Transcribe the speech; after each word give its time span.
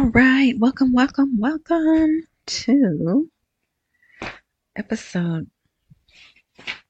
All 0.00 0.06
right, 0.06 0.58
welcome, 0.58 0.94
welcome, 0.94 1.38
welcome 1.38 2.22
to 2.46 3.30
episode 4.74 5.50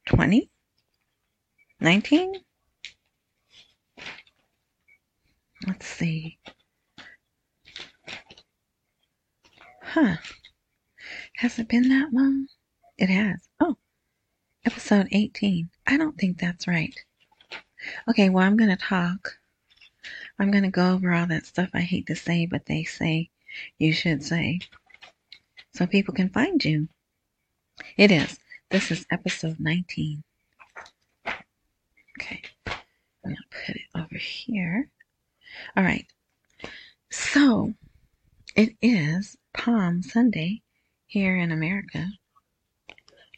20, 0.07 0.49
19. 1.81 2.35
Let's 5.67 5.87
see. 5.89 6.39
Huh. 9.83 10.15
Has 11.39 11.59
it 11.59 11.67
been 11.67 11.89
that 11.89 12.13
long? 12.13 12.47
It 12.97 13.09
has. 13.09 13.49
Oh, 13.59 13.77
episode 14.65 15.09
18. 15.11 15.69
I 15.85 15.97
don't 15.97 16.17
think 16.17 16.39
that's 16.39 16.69
right. 16.69 16.95
Okay, 18.09 18.29
well, 18.29 18.45
I'm 18.45 18.57
going 18.57 18.71
to 18.71 18.77
talk. 18.77 19.40
I'm 20.41 20.51
going 20.51 20.65
to 20.65 20.71
go 20.71 20.95
over 20.95 21.13
all 21.13 21.27
that 21.27 21.45
stuff 21.45 21.69
I 21.75 21.81
hate 21.83 22.07
to 22.07 22.17
say, 22.17 22.47
but 22.47 22.65
they 22.65 22.83
say 22.83 23.29
you 23.79 23.93
should 23.93 24.25
say 24.25 24.61
so 25.75 25.87
people 25.87 26.15
can 26.15 26.31
find 26.31 26.65
you. 26.65 26.89
It 27.99 28.11
is. 28.11 28.39
This 28.71 28.91
is 28.91 29.05
episode 29.11 29.61
19. 29.61 30.23
Okay. 31.27 32.43
I'm 32.67 32.73
going 33.23 33.37
to 33.37 33.67
put 33.67 33.77
it 33.77 33.83
over 33.95 34.17
here. 34.17 34.89
All 35.77 35.85
right. 35.85 36.07
So, 37.11 37.75
it 38.57 38.75
is 38.81 39.37
Palm 39.53 40.03
Sunday 40.03 40.63
here 41.07 41.37
in 41.37 41.53
America. 41.53 42.07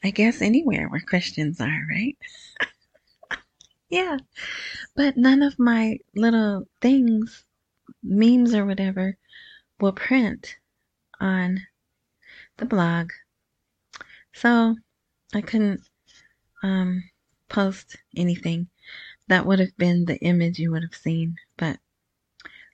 I 0.04 0.10
guess 0.10 0.40
anywhere 0.40 0.88
where 0.88 1.00
Christians 1.00 1.60
are, 1.60 1.82
right? 1.90 2.16
yeah. 3.92 4.16
But 4.96 5.18
none 5.18 5.42
of 5.42 5.58
my 5.58 5.98
little 6.16 6.66
things, 6.80 7.44
memes 8.02 8.54
or 8.54 8.64
whatever, 8.64 9.18
will 9.80 9.92
print 9.92 10.56
on 11.20 11.60
the 12.56 12.64
blog. 12.64 13.10
So 14.32 14.76
I 15.34 15.42
couldn't 15.42 15.82
um, 16.62 17.04
post 17.50 17.96
anything. 18.16 18.68
That 19.28 19.44
would 19.44 19.60
have 19.60 19.76
been 19.76 20.06
the 20.06 20.18
image 20.20 20.58
you 20.58 20.70
would 20.72 20.82
have 20.82 20.94
seen. 20.94 21.36
But 21.58 21.78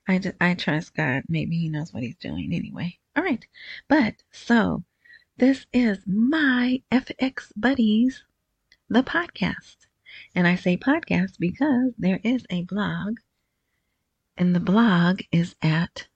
I, 0.06 0.18
just, 0.18 0.36
I 0.40 0.54
trust 0.54 0.94
God. 0.94 1.24
Maybe 1.28 1.58
He 1.58 1.68
knows 1.68 1.92
what 1.92 2.04
He's 2.04 2.16
doing 2.16 2.54
anyway. 2.54 2.96
All 3.16 3.24
right. 3.24 3.44
But 3.88 4.14
so 4.30 4.84
this 5.36 5.66
is 5.72 5.98
my 6.06 6.80
FX 6.92 7.50
Buddies, 7.56 8.22
the 8.88 9.02
podcast. 9.02 9.77
And 10.38 10.46
I 10.46 10.54
say 10.54 10.76
podcast 10.76 11.40
because 11.40 11.94
there 11.98 12.20
is 12.22 12.46
a 12.48 12.62
blog, 12.62 13.16
and 14.36 14.54
the 14.54 14.60
blog 14.60 15.22
is 15.32 15.56
at 15.60 16.06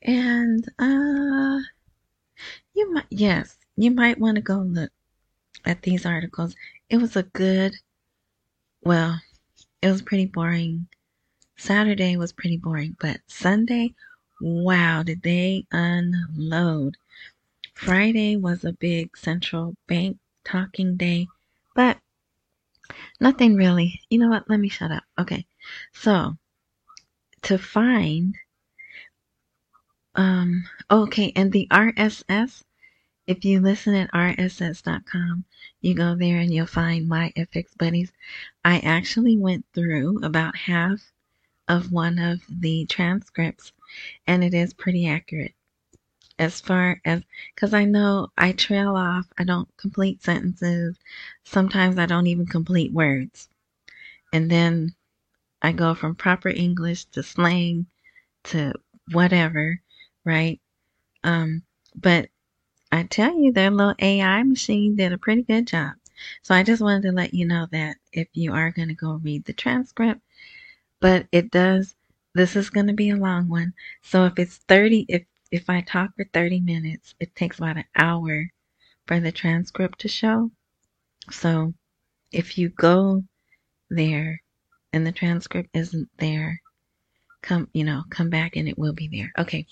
And 0.00 0.68
uh 0.78 1.60
you 2.72 2.90
might 2.90 3.04
yes, 3.10 3.58
you 3.76 3.90
might 3.90 4.18
want 4.18 4.36
to 4.36 4.40
go 4.40 4.60
look 4.60 4.92
at 5.66 5.82
these 5.82 6.06
articles. 6.06 6.56
It 6.88 6.96
was 6.96 7.16
a 7.16 7.24
good 7.24 7.76
well, 8.80 9.20
it 9.82 9.90
was 9.90 10.00
pretty 10.00 10.24
boring. 10.24 10.88
Saturday 11.58 12.16
was 12.16 12.32
pretty 12.32 12.56
boring, 12.56 12.96
but 12.98 13.20
Sunday, 13.26 13.94
wow, 14.40 15.02
did 15.02 15.22
they 15.22 15.66
unload. 15.72 16.96
Friday 17.74 18.36
was 18.36 18.64
a 18.64 18.72
big 18.72 19.16
central 19.16 19.76
bank 19.86 20.18
talking 20.44 20.96
day, 20.96 21.26
but 21.74 21.98
nothing 23.20 23.54
really. 23.54 24.00
You 24.08 24.18
know 24.18 24.28
what? 24.28 24.48
Let 24.48 24.60
me 24.60 24.68
shut 24.68 24.90
up. 24.90 25.04
Okay. 25.18 25.46
So, 25.92 26.38
to 27.42 27.58
find, 27.58 28.34
um, 30.14 30.64
okay, 30.90 31.32
and 31.36 31.52
the 31.52 31.68
RSS, 31.70 32.62
if 33.26 33.44
you 33.44 33.60
listen 33.60 33.94
at 33.94 34.10
rss.com, 34.12 35.44
you 35.80 35.94
go 35.94 36.14
there 36.14 36.38
and 36.38 36.52
you'll 36.52 36.66
find 36.66 37.08
my 37.08 37.32
FX 37.36 37.76
buddies. 37.76 38.12
I 38.64 38.78
actually 38.78 39.36
went 39.36 39.66
through 39.74 40.24
about 40.24 40.56
half 40.56 41.12
of 41.68 41.92
one 41.92 42.18
of 42.18 42.40
the 42.48 42.86
transcripts 42.86 43.72
and 44.26 44.44
it 44.44 44.54
is 44.54 44.74
pretty 44.74 45.08
accurate 45.08 45.54
as 46.38 46.60
far 46.60 47.00
as 47.04 47.22
because 47.54 47.72
I 47.72 47.84
know 47.84 48.28
I 48.36 48.52
trail 48.52 48.94
off, 48.96 49.26
I 49.38 49.44
don't 49.44 49.74
complete 49.76 50.22
sentences. 50.22 50.98
Sometimes 51.44 51.98
I 51.98 52.06
don't 52.06 52.26
even 52.26 52.46
complete 52.46 52.92
words. 52.92 53.48
And 54.32 54.50
then 54.50 54.94
I 55.62 55.72
go 55.72 55.94
from 55.94 56.14
proper 56.14 56.48
English 56.48 57.06
to 57.06 57.22
slang 57.22 57.86
to 58.44 58.74
whatever, 59.12 59.80
right? 60.24 60.60
Um, 61.24 61.62
but 61.94 62.28
I 62.92 63.04
tell 63.04 63.38
you, 63.38 63.52
their 63.52 63.70
little 63.70 63.94
AI 63.98 64.42
machine 64.42 64.96
did 64.96 65.12
a 65.12 65.18
pretty 65.18 65.42
good 65.42 65.66
job. 65.66 65.94
So 66.42 66.54
I 66.54 66.62
just 66.62 66.82
wanted 66.82 67.02
to 67.02 67.12
let 67.12 67.34
you 67.34 67.46
know 67.46 67.66
that 67.72 67.96
if 68.12 68.28
you 68.32 68.52
are 68.52 68.70
going 68.70 68.88
to 68.88 68.94
go 68.94 69.20
read 69.22 69.44
the 69.44 69.52
transcript, 69.52 70.20
but 71.00 71.26
it 71.32 71.50
does, 71.50 71.94
this 72.36 72.56
is 72.56 72.70
going 72.70 72.86
to 72.86 72.92
be 72.92 73.10
a 73.10 73.16
long 73.16 73.48
one. 73.48 73.72
So 74.02 74.24
if 74.26 74.38
it's 74.38 74.58
30, 74.68 75.06
if 75.08 75.24
if 75.50 75.70
I 75.70 75.80
talk 75.80 76.10
for 76.16 76.26
30 76.32 76.60
minutes, 76.60 77.14
it 77.20 77.34
takes 77.34 77.58
about 77.58 77.76
an 77.76 77.84
hour 77.94 78.50
for 79.06 79.20
the 79.20 79.32
transcript 79.32 80.00
to 80.00 80.08
show. 80.08 80.50
So 81.30 81.72
if 82.32 82.58
you 82.58 82.68
go 82.68 83.22
there 83.88 84.42
and 84.92 85.06
the 85.06 85.12
transcript 85.12 85.70
isn't 85.72 86.08
there, 86.18 86.60
come, 87.42 87.68
you 87.72 87.84
know, 87.84 88.02
come 88.10 88.28
back 88.28 88.56
and 88.56 88.68
it 88.68 88.76
will 88.76 88.92
be 88.92 89.08
there. 89.08 89.32
Okay. 89.38 89.66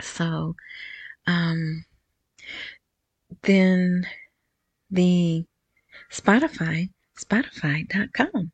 So, 0.00 0.54
um, 1.26 1.86
then 3.42 4.06
the 4.90 5.46
Spotify, 6.12 6.90
Spotify.com. 7.18 8.52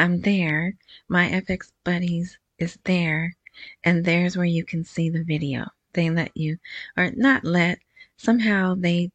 I'm 0.00 0.22
there. 0.22 0.76
My 1.08 1.28
FX 1.28 1.72
Buddies 1.84 2.38
is 2.58 2.78
there 2.84 3.36
and 3.84 4.02
there's 4.02 4.34
where 4.34 4.46
you 4.46 4.64
can 4.64 4.82
see 4.82 5.10
the 5.10 5.22
video. 5.22 5.66
They 5.92 6.08
let 6.08 6.34
you, 6.34 6.56
or 6.96 7.10
not 7.10 7.44
let, 7.44 7.80
somehow 8.16 8.76
they 8.78 9.10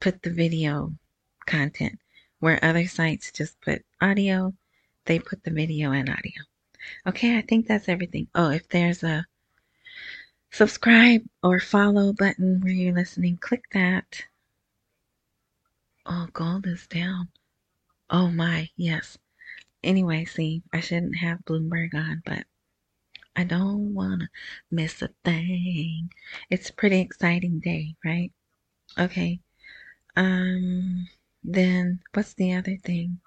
put 0.00 0.24
the 0.24 0.30
video 0.30 0.92
content 1.46 2.00
where 2.40 2.58
other 2.64 2.88
sites 2.88 3.30
just 3.30 3.60
put 3.60 3.84
audio, 4.00 4.52
they 5.04 5.20
put 5.20 5.44
the 5.44 5.52
video 5.52 5.92
and 5.92 6.08
audio. 6.08 6.42
Okay, 7.06 7.38
I 7.38 7.42
think 7.42 7.68
that's 7.68 7.88
everything. 7.88 8.26
Oh, 8.34 8.50
if 8.50 8.68
there's 8.68 9.04
a 9.04 9.26
subscribe 10.50 11.22
or 11.40 11.60
follow 11.60 12.12
button 12.12 12.60
where 12.62 12.72
you're 12.72 12.92
listening, 12.92 13.36
click 13.36 13.62
that. 13.74 14.24
Oh, 16.04 16.26
gold 16.32 16.66
is 16.66 16.88
down. 16.88 17.28
Oh 18.10 18.28
my, 18.28 18.70
yes. 18.76 19.18
Anyway, 19.86 20.24
see, 20.24 20.64
I 20.72 20.80
shouldn't 20.80 21.18
have 21.18 21.44
Bloomberg 21.44 21.94
on, 21.94 22.20
but 22.24 22.44
I 23.36 23.44
don't 23.44 23.94
want 23.94 24.22
to 24.22 24.28
miss 24.68 25.00
a 25.00 25.10
thing. 25.24 26.10
It's 26.50 26.70
a 26.70 26.72
pretty 26.72 26.98
exciting 26.98 27.60
day, 27.60 27.94
right? 28.04 28.32
Okay. 28.98 29.38
Um, 30.16 31.06
then 31.44 32.00
what's 32.12 32.34
the 32.34 32.54
other 32.54 32.76
thing? 32.78 33.20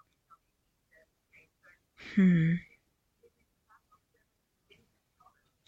Hmm. 2.15 2.55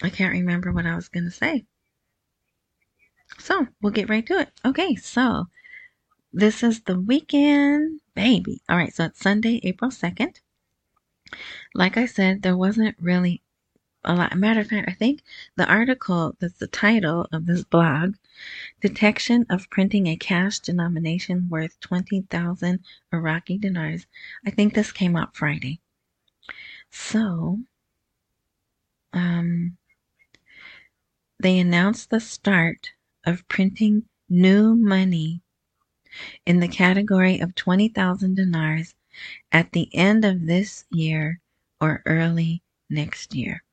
I 0.04 0.10
can't 0.10 0.34
remember 0.34 0.74
what 0.74 0.86
I 0.86 0.96
was 0.96 1.08
going 1.08 1.24
to 1.24 1.32
say. 1.32 1.66
So 3.40 3.68
we'll 3.82 3.94
get 3.94 4.10
right 4.10 4.26
to 4.28 4.40
it. 4.40 4.52
Okay, 4.66 4.96
so 4.96 5.48
this 6.34 6.64
is 6.64 6.82
the 6.82 7.00
weekend, 7.00 8.02
baby. 8.14 8.62
All 8.68 8.76
right, 8.76 8.94
so 8.94 9.06
it's 9.06 9.22
Sunday, 9.22 9.62
April 9.64 9.90
2nd. 9.90 10.42
Like 11.74 11.98
I 11.98 12.06
said, 12.06 12.42
there 12.42 12.58
wasn't 12.58 12.98
really 13.00 13.42
a 14.04 14.16
lot. 14.16 14.36
Matter 14.38 14.62
of 14.62 14.68
fact, 14.68 14.90
I 14.90 14.94
think 14.94 15.24
the 15.56 15.66
article 15.68 16.36
that's 16.40 16.58
the 16.58 16.68
title 16.68 17.28
of 17.32 17.46
this 17.46 17.64
blog, 17.64 18.16
Detection 18.82 19.46
of 19.50 19.70
Printing 19.70 20.08
a 20.08 20.16
Cash 20.16 20.60
Denomination 20.60 21.50
Worth 21.50 21.80
20,000 21.80 22.80
Iraqi 23.14 23.58
Dinars. 23.58 24.08
I 24.46 24.52
think 24.52 24.74
this 24.74 24.92
came 24.92 25.16
out 25.16 25.36
Friday. 25.36 25.80
So, 26.90 27.60
um, 29.14 29.78
they 31.40 31.60
announced 31.60 32.10
the 32.10 32.20
start 32.20 32.92
of 33.26 33.48
printing 33.48 34.04
new 34.30 34.76
money 34.76 35.42
in 36.46 36.60
the 36.60 36.68
category 36.68 37.40
of 37.40 37.56
20,000 37.56 38.36
dinars 38.36 38.96
at 39.52 39.72
the 39.72 39.90
end 39.94 40.26
of 40.26 40.46
this 40.48 40.86
year 40.90 41.40
or 41.80 42.02
early 42.06 42.64
next 42.90 43.34
year. 43.34 43.64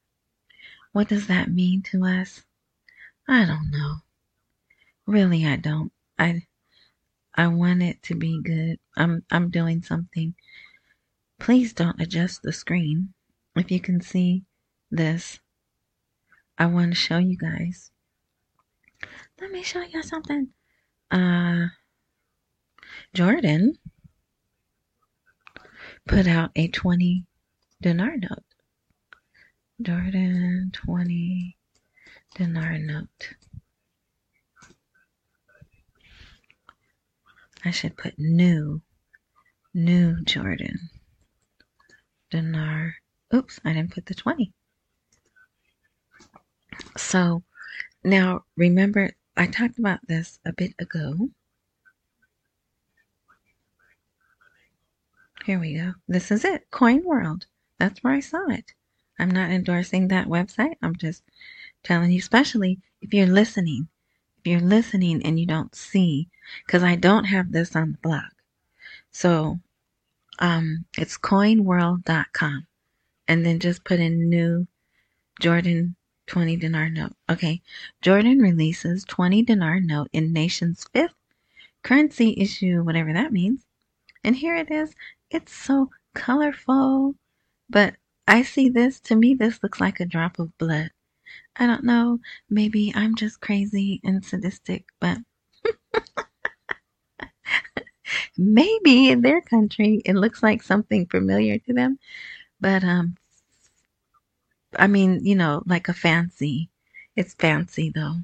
What 0.93 1.09
does 1.09 1.27
that 1.27 1.51
mean 1.51 1.83
to 1.93 2.05
us? 2.05 2.43
I 3.29 3.45
don't 3.45 3.71
know. 3.71 3.97
Really, 5.07 5.47
I 5.47 5.57
don't. 5.57 5.93
I 6.19 6.47
I 7.35 7.47
want 7.49 7.83
it 7.83 8.03
to 8.05 8.15
be 8.15 8.41
good. 8.43 8.79
I'm 8.97 9.25
I'm 9.31 9.51
doing 9.51 9.83
something. 9.83 10.35
Please 11.39 11.73
don't 11.73 12.01
adjust 12.01 12.43
the 12.43 12.53
screen. 12.53 13.15
If 13.55 13.71
you 13.71 13.81
can 13.81 14.01
see 14.01 14.45
this, 14.91 15.39
I 16.59 16.67
want 16.67 16.93
to 16.93 16.97
show 16.97 17.19
you 17.19 17.37
guys. 17.37 17.91
Let 19.41 19.53
me 19.53 19.63
show 19.63 19.83
you 19.83 20.03
something. 20.03 20.49
Uh 21.11 21.69
Jordan 23.15 23.79
put 26.09 26.27
out 26.27 26.51
a 26.57 26.69
20 26.69 27.27
dinar 27.83 28.17
note. 28.17 28.45
Jordan 29.81 30.71
20 30.73 31.57
dinar 32.35 32.79
note. 32.79 33.35
I 37.63 37.71
should 37.71 37.97
put 37.97 38.19
new, 38.19 38.81
new 39.75 40.25
Jordan 40.25 40.89
dinar. 42.31 42.95
Oops, 43.35 43.61
I 43.65 43.75
didn't 43.75 43.93
put 43.93 44.07
the 44.07 44.15
20. 44.15 44.51
So 46.97 47.43
now 48.03 48.45
remember, 48.57 49.13
I 49.37 49.47
talked 49.47 49.79
about 49.79 50.01
this 50.09 50.39
a 50.47 50.55
bit 50.55 50.73
ago. 50.79 51.29
Here 55.49 55.59
we 55.59 55.79
go. 55.79 55.95
This 56.07 56.31
is 56.31 56.45
it. 56.45 56.71
Coin 56.71 57.03
World. 57.05 57.47
That's 57.79 58.05
where 58.05 58.13
I 58.13 58.21
saw 58.21 58.51
it. 58.51 58.75
I'm 59.19 59.31
not 59.31 59.51
endorsing 59.51 60.09
that 60.09 60.27
website. 60.27 60.75
I'm 60.83 60.95
just 60.95 61.23
telling 61.83 62.11
you, 62.11 62.19
especially 62.19 62.81
if 63.01 63.15
you're 63.15 63.27
listening. 63.27 63.89
If 64.39 64.47
you're 64.47 64.61
listening 64.61 65.25
and 65.25 65.41
you 65.41 65.47
don't 65.47 65.75
see, 65.75 66.29
because 66.67 66.83
I 66.83 66.97
don't 66.97 67.25
have 67.25 67.51
this 67.51 67.75
on 67.75 67.93
the 67.93 67.99
blog. 68.03 68.31
So 69.11 69.59
um, 70.39 70.85
it's 70.99 71.17
coinworld.com. 71.17 72.67
And 73.27 73.47
then 73.47 73.59
just 73.59 73.85
put 73.85 74.01
in 74.01 74.29
new 74.29 74.67
Jordan 75.41 75.97
20 76.27 76.57
dinar 76.57 76.91
note. 76.91 77.15
Okay. 77.31 77.63
Jordan 78.03 78.41
releases 78.41 79.03
20 79.05 79.45
dinar 79.45 79.81
note 79.81 80.09
in 80.13 80.31
nation's 80.31 80.85
fifth 80.93 81.15
currency 81.83 82.35
issue, 82.37 82.83
whatever 82.83 83.15
that 83.15 83.33
means. 83.33 83.65
And 84.23 84.37
here 84.37 84.57
it 84.57 84.71
is. 84.71 84.95
It's 85.31 85.53
so 85.55 85.91
colorful. 86.15 87.15
But 87.71 87.97
I 88.27 88.43
see 88.43 88.69
this, 88.69 89.01
to 89.01 89.17
me, 89.17 89.33
this 89.35 89.63
looks 89.63 89.81
like 89.81 90.01
a 90.01 90.07
drop 90.07 90.39
of 90.39 90.57
blood. 90.59 90.91
I 91.57 91.67
don't 91.67 91.85
know. 91.85 92.21
Maybe 92.51 92.93
I'm 92.95 93.15
just 93.17 93.41
crazy 93.41 94.01
and 94.05 94.25
sadistic, 94.25 94.87
but 95.01 95.19
maybe 98.39 99.11
in 99.11 99.23
their 99.23 99.41
country 99.41 100.01
it 100.05 100.15
looks 100.15 100.43
like 100.43 100.63
something 100.63 101.07
familiar 101.07 101.59
to 101.59 101.73
them. 101.73 101.99
But, 102.61 102.85
um, 102.85 103.17
I 104.79 104.87
mean, 104.87 105.25
you 105.25 105.35
know, 105.35 105.63
like 105.67 105.89
a 105.89 105.95
fancy. 105.95 106.71
It's 107.17 107.35
fancy 107.35 107.91
though. 107.95 108.17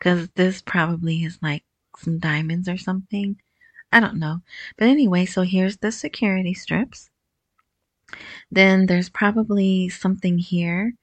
Cause 0.00 0.28
this 0.36 0.62
probably 0.62 1.24
is 1.24 1.38
like 1.42 1.64
some 1.98 2.18
diamonds 2.18 2.68
or 2.68 2.78
something. 2.78 3.40
I 3.92 4.00
don't 4.00 4.18
know. 4.18 4.40
But 4.76 4.88
anyway, 4.88 5.24
so 5.26 5.42
here's 5.42 5.78
the 5.78 5.92
security 5.92 6.54
strips. 6.54 7.10
Then 8.50 8.86
there's 8.86 9.08
probably 9.08 9.88
something 9.88 10.38
here 10.38 10.94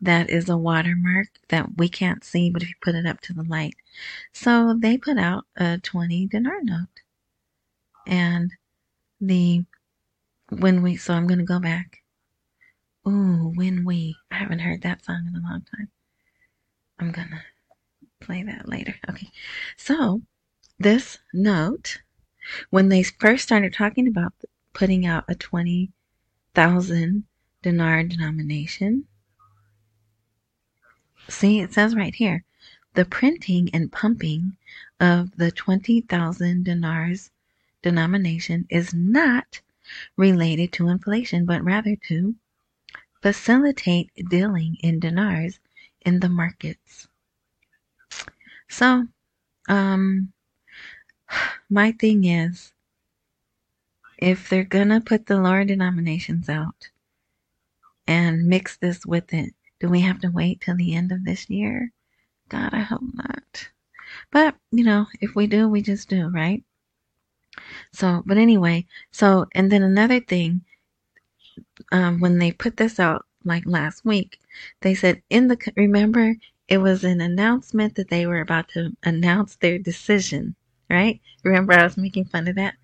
that 0.00 0.30
is 0.30 0.48
a 0.48 0.56
watermark 0.56 1.28
that 1.48 1.76
we 1.76 1.88
can't 1.88 2.24
see, 2.24 2.50
but 2.50 2.62
if 2.62 2.68
you 2.68 2.74
put 2.82 2.94
it 2.94 3.06
up 3.06 3.20
to 3.20 3.32
the 3.32 3.44
light. 3.44 3.74
So 4.32 4.76
they 4.78 4.98
put 4.98 5.16
out 5.16 5.44
a 5.56 5.78
20 5.78 6.26
dinar 6.26 6.58
note. 6.62 6.88
And 8.06 8.50
the, 9.20 9.64
when 10.50 10.82
we, 10.82 10.96
so 10.96 11.14
I'm 11.14 11.28
going 11.28 11.38
to 11.38 11.44
go 11.44 11.60
back. 11.60 12.02
Ooh, 13.06 13.52
when 13.54 13.84
we, 13.84 14.16
I 14.30 14.36
haven't 14.36 14.60
heard 14.60 14.82
that 14.82 15.04
song 15.04 15.24
in 15.28 15.36
a 15.36 15.48
long 15.48 15.62
time. 15.76 15.88
I'm 16.98 17.12
going 17.12 17.28
to 17.28 17.40
play 18.24 18.42
that 18.42 18.68
later. 18.68 18.94
Okay. 19.08 19.30
So 19.76 20.22
this 20.78 21.18
note 21.32 22.02
when 22.70 22.88
they 22.88 23.02
first 23.02 23.44
started 23.44 23.72
talking 23.72 24.08
about 24.08 24.32
putting 24.72 25.06
out 25.06 25.24
a 25.28 25.34
20,000 25.34 27.24
dinar 27.62 28.02
denomination, 28.02 29.06
see, 31.28 31.60
it 31.60 31.72
says 31.72 31.94
right 31.94 32.14
here, 32.14 32.44
the 32.94 33.04
printing 33.04 33.70
and 33.72 33.92
pumping 33.92 34.56
of 35.00 35.36
the 35.36 35.50
20,000 35.50 36.64
dinars 36.64 37.30
denomination 37.82 38.66
is 38.70 38.94
not 38.94 39.60
related 40.16 40.72
to 40.72 40.88
inflation, 40.88 41.44
but 41.44 41.64
rather 41.64 41.96
to 42.08 42.34
facilitate 43.20 44.10
dealing 44.28 44.76
in 44.80 45.00
dinars 45.00 45.58
in 46.04 46.20
the 46.20 46.28
markets. 46.28 47.08
So, 48.68 49.06
um, 49.68 50.31
my 51.70 51.92
thing 51.92 52.24
is, 52.24 52.72
if 54.18 54.48
they're 54.48 54.64
gonna 54.64 55.00
put 55.00 55.26
the 55.26 55.38
lower 55.38 55.64
denominations 55.64 56.48
out 56.48 56.90
and 58.06 58.46
mix 58.46 58.76
this 58.76 59.04
with 59.06 59.32
it, 59.32 59.54
do 59.80 59.88
we 59.88 60.00
have 60.00 60.20
to 60.20 60.28
wait 60.30 60.60
till 60.60 60.76
the 60.76 60.94
end 60.94 61.12
of 61.12 61.24
this 61.24 61.50
year? 61.50 61.90
God, 62.48 62.72
I 62.72 62.80
hope 62.80 63.02
not. 63.14 63.70
But, 64.30 64.56
you 64.70 64.84
know, 64.84 65.06
if 65.20 65.34
we 65.34 65.46
do, 65.46 65.68
we 65.68 65.82
just 65.82 66.08
do, 66.08 66.28
right? 66.28 66.62
So, 67.92 68.22
but 68.26 68.38
anyway, 68.38 68.86
so, 69.10 69.46
and 69.52 69.70
then 69.72 69.82
another 69.82 70.20
thing, 70.20 70.62
um, 71.90 72.20
when 72.20 72.38
they 72.38 72.52
put 72.52 72.76
this 72.76 73.00
out 73.00 73.26
like 73.44 73.64
last 73.66 74.04
week, 74.04 74.38
they 74.82 74.94
said 74.94 75.22
in 75.30 75.48
the, 75.48 75.58
remember, 75.76 76.36
it 76.68 76.78
was 76.78 77.04
an 77.04 77.20
announcement 77.20 77.96
that 77.96 78.08
they 78.08 78.26
were 78.26 78.40
about 78.40 78.68
to 78.70 78.96
announce 79.02 79.56
their 79.56 79.78
decision 79.78 80.54
right? 80.92 81.20
Remember, 81.42 81.72
I 81.72 81.84
was 81.84 81.96
making 81.96 82.26
fun 82.26 82.46
of 82.48 82.56
that? 82.56 82.74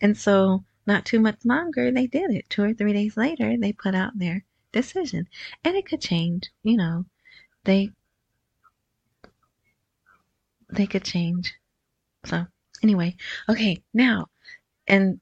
And 0.00 0.16
so, 0.16 0.64
not 0.86 1.04
too 1.06 1.18
much 1.18 1.44
longer, 1.44 1.90
they 1.90 2.06
did 2.06 2.30
it. 2.30 2.48
Two 2.50 2.62
or 2.62 2.74
three 2.74 2.92
days 2.92 3.16
later, 3.16 3.56
they 3.56 3.72
put 3.72 3.94
out 3.94 4.18
their 4.18 4.44
decision. 4.72 5.26
And 5.64 5.74
it 5.76 5.86
could 5.86 6.00
change, 6.00 6.50
you 6.62 6.76
know. 6.76 7.06
They 7.64 7.90
they 10.68 10.86
could 10.86 11.04
change. 11.04 11.54
So, 12.26 12.46
anyway, 12.82 13.16
okay, 13.48 13.82
now 13.94 14.28
and 14.86 15.20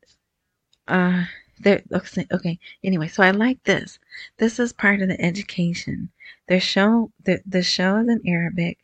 uh 0.88 1.24
there 1.60 1.82
okay, 1.92 2.58
anyway 2.82 3.08
so 3.08 3.22
i 3.22 3.30
like 3.30 3.62
this 3.64 3.98
this 4.38 4.58
is 4.58 4.72
part 4.72 5.00
of 5.00 5.08
the 5.08 5.20
education 5.20 6.10
the 6.48 6.58
show 6.58 7.12
the, 7.24 7.40
the 7.46 7.62
show 7.62 7.98
is 7.98 8.08
in 8.08 8.20
arabic 8.26 8.78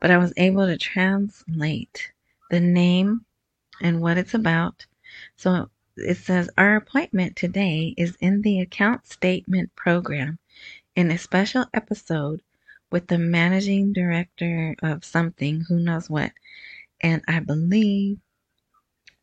but 0.00 0.10
i 0.10 0.18
was 0.18 0.32
able 0.36 0.66
to 0.66 0.76
translate 0.76 2.12
the 2.50 2.60
name 2.60 3.24
and 3.80 4.00
what 4.00 4.18
it's 4.18 4.34
about. 4.34 4.86
So 5.36 5.70
it 5.96 6.16
says 6.18 6.50
our 6.58 6.76
appointment 6.76 7.36
today 7.36 7.94
is 7.96 8.16
in 8.20 8.42
the 8.42 8.60
account 8.60 9.06
statement 9.06 9.74
program 9.74 10.38
in 10.94 11.10
a 11.10 11.18
special 11.18 11.66
episode 11.72 12.42
with 12.90 13.06
the 13.06 13.18
managing 13.18 13.92
director 13.92 14.74
of 14.82 15.04
something, 15.04 15.62
who 15.68 15.78
knows 15.78 16.10
what. 16.10 16.32
And 17.00 17.22
I 17.28 17.40
believe, 17.40 18.18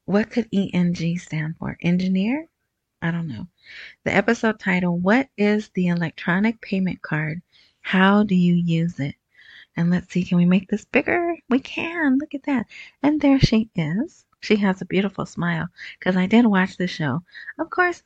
what 0.05 0.29
could 0.31 0.47
ENG 0.53 1.17
stand 1.19 1.57
for? 1.57 1.77
Engineer? 1.81 2.47
I 3.01 3.11
don't 3.11 3.27
know. 3.27 3.47
The 4.05 4.15
episode 4.15 4.59
title, 4.59 4.97
What 4.97 5.29
is 5.37 5.69
the 5.69 5.87
electronic 5.87 6.61
payment 6.61 7.01
card? 7.01 7.41
How 7.81 8.23
do 8.23 8.35
you 8.35 8.55
use 8.55 8.99
it? 8.99 9.15
And 9.77 9.91
let's 9.91 10.11
see, 10.11 10.23
can 10.25 10.37
we 10.37 10.45
make 10.45 10.69
this 10.69 10.85
bigger? 10.85 11.35
We 11.49 11.59
can. 11.59 12.17
Look 12.17 12.33
at 12.33 12.43
that. 12.43 12.65
And 13.03 13.21
there 13.21 13.39
she 13.39 13.69
is. 13.75 14.25
She 14.39 14.55
has 14.55 14.81
a 14.81 14.85
beautiful 14.85 15.27
smile 15.27 15.67
because 15.99 16.17
I 16.17 16.25
did 16.25 16.47
watch 16.47 16.77
the 16.77 16.87
show. 16.87 17.21
Of 17.59 17.69
course, 17.69 18.01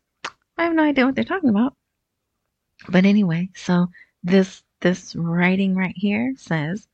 I 0.58 0.66
have 0.66 0.74
no 0.74 0.84
idea 0.84 1.06
what 1.06 1.16
they're 1.16 1.24
talking 1.24 1.50
about. 1.50 1.78
But 2.90 3.06
anyway, 3.06 3.50
so 3.56 3.90
this 4.22 4.64
this 4.82 5.16
writing 5.16 5.74
right 5.74 5.96
here 5.96 6.34
says, 6.36 6.90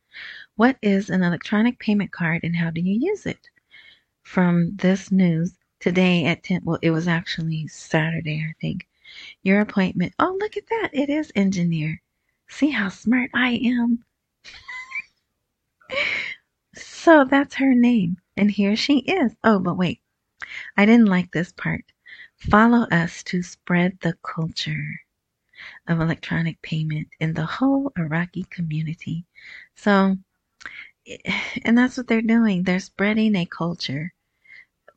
"What 0.56 0.78
is 0.84 1.10
an 1.10 1.24
electronic 1.24 1.80
payment 1.80 2.12
card 2.12 2.44
and 2.44 2.56
how 2.56 2.70
do 2.70 2.82
you 2.82 3.00
use 3.00 3.26
it?" 3.26 3.50
From 4.22 4.76
this 4.76 5.12
news 5.12 5.58
today 5.80 6.26
at 6.26 6.44
10 6.44 6.62
well 6.66 6.78
it 6.84 6.92
was 6.92 7.08
actually 7.08 7.68
Saturday, 7.68 8.46
I 8.48 8.54
think. 8.62 8.88
Your 9.42 9.60
appointment. 9.60 10.14
Oh, 10.20 10.38
look 10.40 10.56
at 10.56 10.68
that. 10.68 10.90
It 10.94 11.10
is 11.10 11.32
engineer. 11.34 12.02
See 12.48 12.70
how 12.70 12.90
smart 12.90 13.32
I 13.34 13.54
am? 13.64 14.04
So 16.76 17.26
that's 17.26 17.56
her 17.56 17.74
name. 17.74 18.18
And 18.36 18.52
here 18.52 18.76
she 18.76 19.00
is. 19.00 19.36
Oh, 19.44 19.60
but 19.60 19.78
wait. 19.78 20.02
I 20.76 20.86
didn't 20.86 21.08
like 21.08 21.32
this 21.32 21.52
part. 21.52 21.86
Follow 22.38 22.88
us 22.90 23.24
to 23.24 23.42
spread 23.42 23.98
the 24.02 24.18
culture 24.24 25.02
of 25.88 26.00
electronic 26.00 26.62
payment 26.62 27.08
in 27.20 27.34
the 27.34 27.46
whole 27.46 27.92
Iraqi 27.98 28.46
community. 28.50 29.26
So, 29.76 30.18
and 31.64 31.78
that's 31.78 31.98
what 31.98 32.08
they're 32.08 32.22
doing. 32.22 32.64
They're 32.64 32.80
spreading 32.80 33.36
a 33.36 33.46
culture 33.46 34.14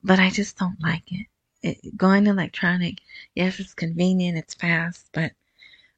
but 0.02 0.18
I 0.18 0.30
just 0.30 0.58
don't 0.58 0.80
like 0.80 1.10
it. 1.12 1.26
it. 1.62 1.96
Going 1.96 2.26
electronic, 2.26 3.00
yes, 3.34 3.60
it's 3.60 3.74
convenient, 3.74 4.38
it's 4.38 4.54
fast, 4.54 5.08
but 5.12 5.32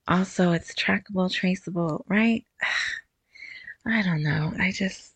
also 0.09 0.53
it's 0.53 0.75
trackable, 0.75 1.31
traceable, 1.33 2.05
right? 2.09 2.45
I 3.87 4.03
don't 4.03 4.23
know. 4.23 4.53
I 4.59 4.71
just, 4.71 5.13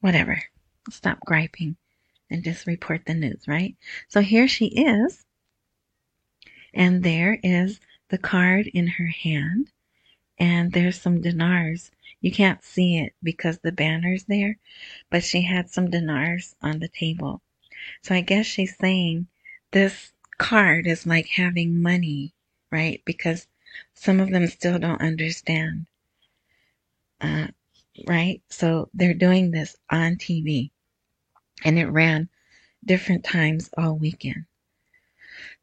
whatever. 0.00 0.42
Stop 0.90 1.20
griping 1.24 1.76
and 2.30 2.42
just 2.42 2.66
report 2.66 3.02
the 3.06 3.14
news, 3.14 3.46
right? 3.46 3.76
So 4.08 4.20
here 4.20 4.48
she 4.48 4.66
is, 4.66 5.24
and 6.74 7.02
there 7.02 7.38
is 7.42 7.78
the 8.08 8.18
card 8.18 8.66
in 8.68 8.86
her 8.86 9.06
hand, 9.06 9.70
and 10.38 10.72
there's 10.72 11.00
some 11.00 11.20
dinars. 11.20 11.90
You 12.20 12.32
can't 12.32 12.64
see 12.64 12.98
it 12.98 13.14
because 13.22 13.58
the 13.58 13.72
banner's 13.72 14.24
there, 14.24 14.58
but 15.10 15.22
she 15.22 15.42
had 15.42 15.70
some 15.70 15.90
dinars 15.90 16.54
on 16.62 16.78
the 16.78 16.88
table. 16.88 17.42
So 18.02 18.14
I 18.14 18.22
guess 18.22 18.46
she's 18.46 18.76
saying 18.78 19.26
this 19.72 20.12
card 20.38 20.86
is 20.86 21.06
like 21.06 21.28
having 21.28 21.82
money, 21.82 22.32
right? 22.70 23.02
Because 23.04 23.46
some 23.94 24.20
of 24.20 24.30
them 24.30 24.46
still 24.46 24.78
don't 24.78 25.00
understand. 25.00 25.86
Uh, 27.22 27.46
right? 28.06 28.42
So 28.50 28.90
they're 28.94 29.14
doing 29.14 29.50
this 29.50 29.76
on 29.90 30.16
TV 30.16 30.70
and 31.64 31.78
it 31.78 31.86
ran 31.86 32.28
different 32.84 33.24
times 33.24 33.70
all 33.78 33.96
weekend. 33.96 34.46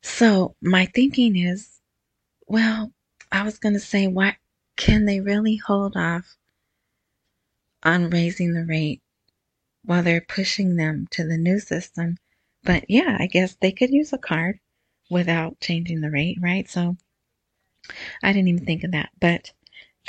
So 0.01 0.55
my 0.61 0.85
thinking 0.85 1.35
is, 1.35 1.81
well, 2.47 2.91
I 3.31 3.43
was 3.43 3.59
going 3.59 3.73
to 3.73 3.79
say, 3.79 4.07
why 4.07 4.37
can 4.77 5.05
they 5.05 5.19
really 5.19 5.57
hold 5.57 5.97
off 5.97 6.37
on 7.83 8.09
raising 8.09 8.53
the 8.53 8.65
rate 8.65 9.01
while 9.83 10.03
they're 10.03 10.21
pushing 10.21 10.75
them 10.77 11.07
to 11.11 11.25
the 11.27 11.37
new 11.37 11.59
system? 11.59 12.17
But 12.63 12.85
yeah, 12.89 13.17
I 13.19 13.27
guess 13.27 13.55
they 13.55 13.71
could 13.71 13.89
use 13.91 14.13
a 14.13 14.17
card 14.17 14.59
without 15.09 15.59
changing 15.59 16.01
the 16.01 16.11
rate, 16.11 16.37
right? 16.41 16.69
So 16.69 16.97
I 18.23 18.31
didn't 18.31 18.47
even 18.49 18.65
think 18.65 18.83
of 18.83 18.91
that, 18.91 19.09
but 19.19 19.51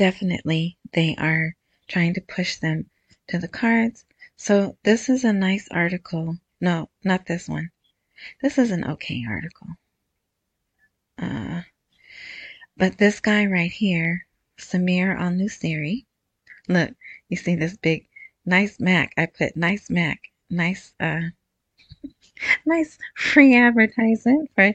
definitely 0.00 0.78
they 0.94 1.14
are 1.16 1.54
trying 1.86 2.14
to 2.14 2.22
push 2.22 2.56
them 2.56 2.88
to 3.28 3.36
the 3.36 3.46
cards. 3.46 4.06
So 4.34 4.78
this 4.82 5.10
is 5.10 5.24
a 5.24 5.32
nice 5.34 5.68
article. 5.70 6.38
No, 6.58 6.88
not 7.04 7.26
this 7.26 7.46
one. 7.46 7.70
This 8.40 8.56
is 8.56 8.70
an 8.70 8.82
okay 8.92 9.22
article. 9.28 9.68
Uh, 11.18 11.62
but 12.78 12.96
this 12.96 13.20
guy 13.20 13.44
right 13.44 13.70
here, 13.70 14.26
Samir 14.56 15.14
Al 15.20 15.32
Nusiri, 15.32 16.06
look, 16.66 16.94
you 17.28 17.36
see 17.36 17.54
this 17.54 17.76
big, 17.76 18.06
nice 18.46 18.80
Mac. 18.80 19.12
I 19.18 19.26
put 19.26 19.54
nice 19.54 19.90
Mac, 19.90 20.18
nice, 20.48 20.94
uh, 20.98 21.28
nice 22.64 22.96
free 23.18 23.54
advertisement 23.54 24.50
for 24.54 24.72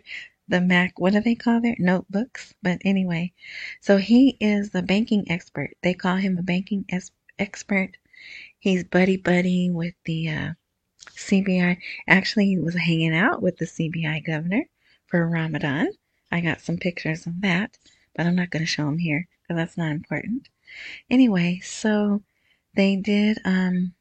the 0.48 0.62
Mac, 0.62 1.00
what 1.00 1.14
do 1.14 1.22
they 1.22 1.36
call 1.36 1.62
their 1.62 1.76
notebooks? 1.80 2.54
But 2.62 2.80
anyway, 2.86 3.34
so 3.82 3.98
he 3.98 4.38
is 4.40 4.72
the 4.72 4.84
banking 4.84 5.30
expert. 5.32 5.72
They 5.82 5.94
call 5.94 6.18
him 6.18 6.38
a 6.38 6.44
banking 6.44 6.86
es- 6.90 7.12
expert. 7.40 7.98
He's 8.60 8.84
buddy 8.84 9.18
buddy 9.18 9.70
with 9.70 9.96
the 10.06 10.30
uh, 10.30 10.54
CBI. 11.12 11.78
Actually, 12.08 12.48
he 12.48 12.60
was 12.60 12.76
hanging 12.76 13.16
out 13.16 13.42
with 13.42 13.58
the 13.58 13.66
CBI 13.66 14.26
governor 14.26 14.66
for 15.08 15.28
Ramadan. 15.28 15.90
I 16.32 16.42
got 16.42 16.62
some 16.62 16.78
pictures 16.78 17.28
of 17.28 17.42
that, 17.42 17.78
but 18.16 18.26
I'm 18.26 18.36
not 18.36 18.50
going 18.50 18.64
to 18.64 18.68
show 18.68 18.86
them 18.86 18.98
here 18.98 19.28
because 19.44 19.58
that's 19.58 19.78
not 19.78 19.92
important. 19.92 20.50
Anyway, 21.10 21.60
so 21.64 22.24
they 22.76 22.96
did. 22.96 23.40
Um, 23.46 23.94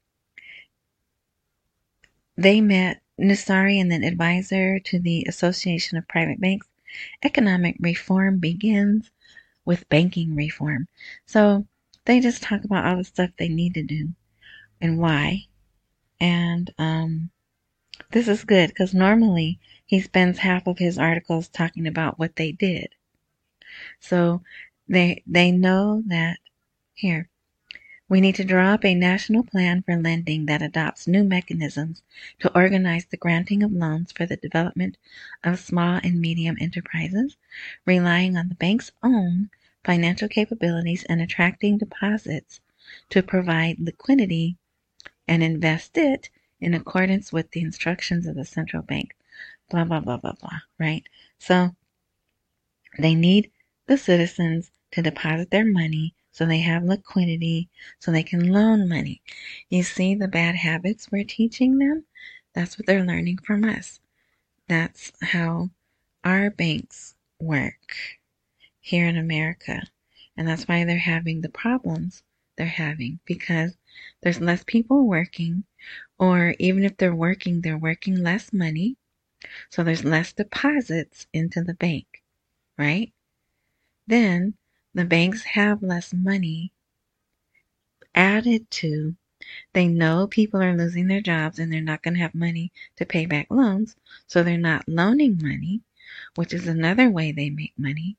they 2.37 2.61
met 2.61 3.03
Nusiri 3.19 3.81
and 3.81 3.91
then 3.91 4.03
advisor 4.05 4.79
to 4.81 4.99
the 4.99 5.25
Association 5.29 5.99
of 5.99 6.09
Private 6.09 6.41
Banks. 6.41 6.67
Economic 7.23 7.77
reform 7.81 8.39
begins 8.39 9.11
with 9.65 9.89
banking 9.89 10.35
reform. 10.35 10.89
So 11.27 11.67
they 12.05 12.21
just 12.21 12.43
talk 12.43 12.65
about 12.65 12.85
all 12.85 12.97
the 12.97 13.05
stuff 13.05 13.31
they 13.37 13.49
need 13.49 13.75
to 13.75 13.83
do 13.83 14.11
and 14.81 14.99
why. 14.99 15.47
And 16.21 16.73
um, 16.79 17.31
this 18.11 18.29
is 18.29 18.45
good 18.45 18.69
because 18.69 18.95
normally 18.95 19.59
he 19.87 20.01
spends 20.01 20.39
half 20.39 20.67
of 20.67 20.79
his 20.79 20.99
articles 20.99 21.49
talking 21.49 21.87
about 21.87 22.19
what 22.19 22.37
they 22.37 22.53
did. 22.53 22.89
So 24.01 24.43
they 24.89 25.23
they 25.27 25.51
know 25.51 26.03
that 26.07 26.39
here 26.95 27.29
we 28.09 28.21
need 28.21 28.35
to 28.35 28.45
draw 28.45 28.75
up 28.75 28.85
a 28.85 28.95
national 28.95 29.43
plan 29.43 29.83
for 29.83 29.97
lending 29.97 30.47
that 30.47 30.61
adopts 30.61 31.07
new 31.07 31.25
mechanisms 31.25 32.03
to 32.39 32.55
organize 32.55 33.07
the 33.07 33.17
granting 33.17 33.63
of 33.63 33.73
loans 33.73 34.13
for 34.13 34.27
the 34.27 34.37
development 34.37 34.99
of 35.43 35.59
small 35.59 36.01
and 36.05 36.21
medium 36.21 36.57
enterprises, 36.61 37.37
relying 37.87 38.37
on 38.37 38.49
the 38.49 38.55
bank's 38.55 38.93
own 39.03 39.49
financial 39.85 40.29
capabilities 40.29 41.05
and 41.05 41.23
attracting 41.23 41.79
deposits 41.79 42.61
to 43.09 43.23
provide 43.23 43.79
liquidity 43.81 44.57
and 45.27 45.43
invest 45.43 45.97
it 45.97 46.29
in 46.61 46.75
accordance 46.75 47.33
with 47.33 47.51
the 47.53 47.61
instructions 47.61 48.27
of 48.27 48.35
the 48.35 48.45
central 48.45 48.83
bank. 48.83 49.15
Blah, 49.71 49.85
blah, 49.85 50.01
blah, 50.01 50.19
blah, 50.19 50.35
blah, 50.41 50.61
right? 50.79 51.05
So 51.39 51.75
they 52.99 53.15
need 53.15 53.51
the 53.87 53.97
citizens 53.97 54.71
to 54.93 55.03
deposit 55.03 55.51
their 55.51 55.65
money 55.65 56.15
so 56.35 56.45
they 56.45 56.59
have 56.59 56.83
liquidity, 56.83 57.69
so 58.01 58.11
they 58.11 58.25
can 58.25 58.53
loan 58.53 58.89
money. 58.89 59.23
You 59.71 59.85
see 59.85 60.17
the 60.17 60.27
bad 60.27 60.57
habits 60.57 61.13
we're 61.13 61.23
teaching 61.23 61.79
them? 61.79 62.07
That's 62.55 62.77
what 62.77 62.87
they're 62.87 63.05
learning 63.05 63.39
from 63.39 63.63
us. 63.63 64.01
That's 64.69 65.13
how 65.23 65.71
our 66.25 66.51
banks 66.51 67.15
work 67.39 67.97
here 68.81 69.07
in 69.07 69.17
America. 69.17 69.83
And 70.37 70.49
that's 70.49 70.67
why 70.67 70.85
they're 70.85 70.99
having 70.99 71.41
the 71.41 71.49
problems 71.49 72.25
they're 72.57 72.67
having 72.67 73.21
because 73.27 73.77
there's 74.21 74.41
less 74.41 74.65
people 74.65 75.07
working, 75.07 75.63
or 76.19 76.57
even 76.59 76.85
if 76.85 76.97
they're 76.97 77.15
working, 77.15 77.61
they're 77.61 77.79
working 77.79 78.17
less 78.17 78.53
money. 78.53 78.97
So 79.71 79.85
there's 79.85 80.05
less 80.05 80.33
deposits 80.33 81.29
into 81.33 81.63
the 81.63 81.75
bank, 81.75 82.25
right? 82.77 83.13
Then 84.09 84.55
the 84.95 85.05
banks 85.05 85.43
have 85.43 85.83
less 85.83 86.15
money 86.15 86.73
added 88.15 88.71
to 88.71 89.17
they 89.75 89.89
know 89.89 90.27
people 90.27 90.63
are 90.63 90.75
losing 90.77 91.09
their 91.09 91.21
jobs 91.21 91.59
and 91.59 91.71
they're 91.71 91.83
not 91.83 92.03
going 92.03 92.15
to 92.15 92.21
have 92.21 92.35
money 92.35 92.73
to 92.97 93.05
pay 93.05 93.27
back 93.27 93.49
loans, 93.51 93.95
so 94.27 94.43
they're 94.43 94.57
not 94.57 94.89
loaning 94.89 95.39
money, 95.43 95.83
which 96.35 96.55
is 96.55 96.67
another 96.67 97.11
way 97.11 97.31
they 97.31 97.51
make 97.51 97.75
money. 97.77 98.17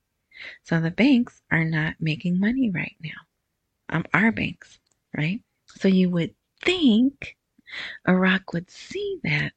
So 0.64 0.80
the 0.80 0.92
banks 0.92 1.42
are 1.50 1.64
not 1.64 1.96
making 2.00 2.40
money 2.40 2.70
right 2.70 2.96
now. 3.02 3.22
Um, 3.90 4.06
our 4.14 4.32
banks, 4.32 4.80
right? 5.18 5.42
So 5.78 5.88
you 5.88 6.10
would 6.12 6.36
think 6.62 7.38
Iraq 8.08 8.54
would 8.54 8.70
see 8.70 9.20
that 9.24 9.54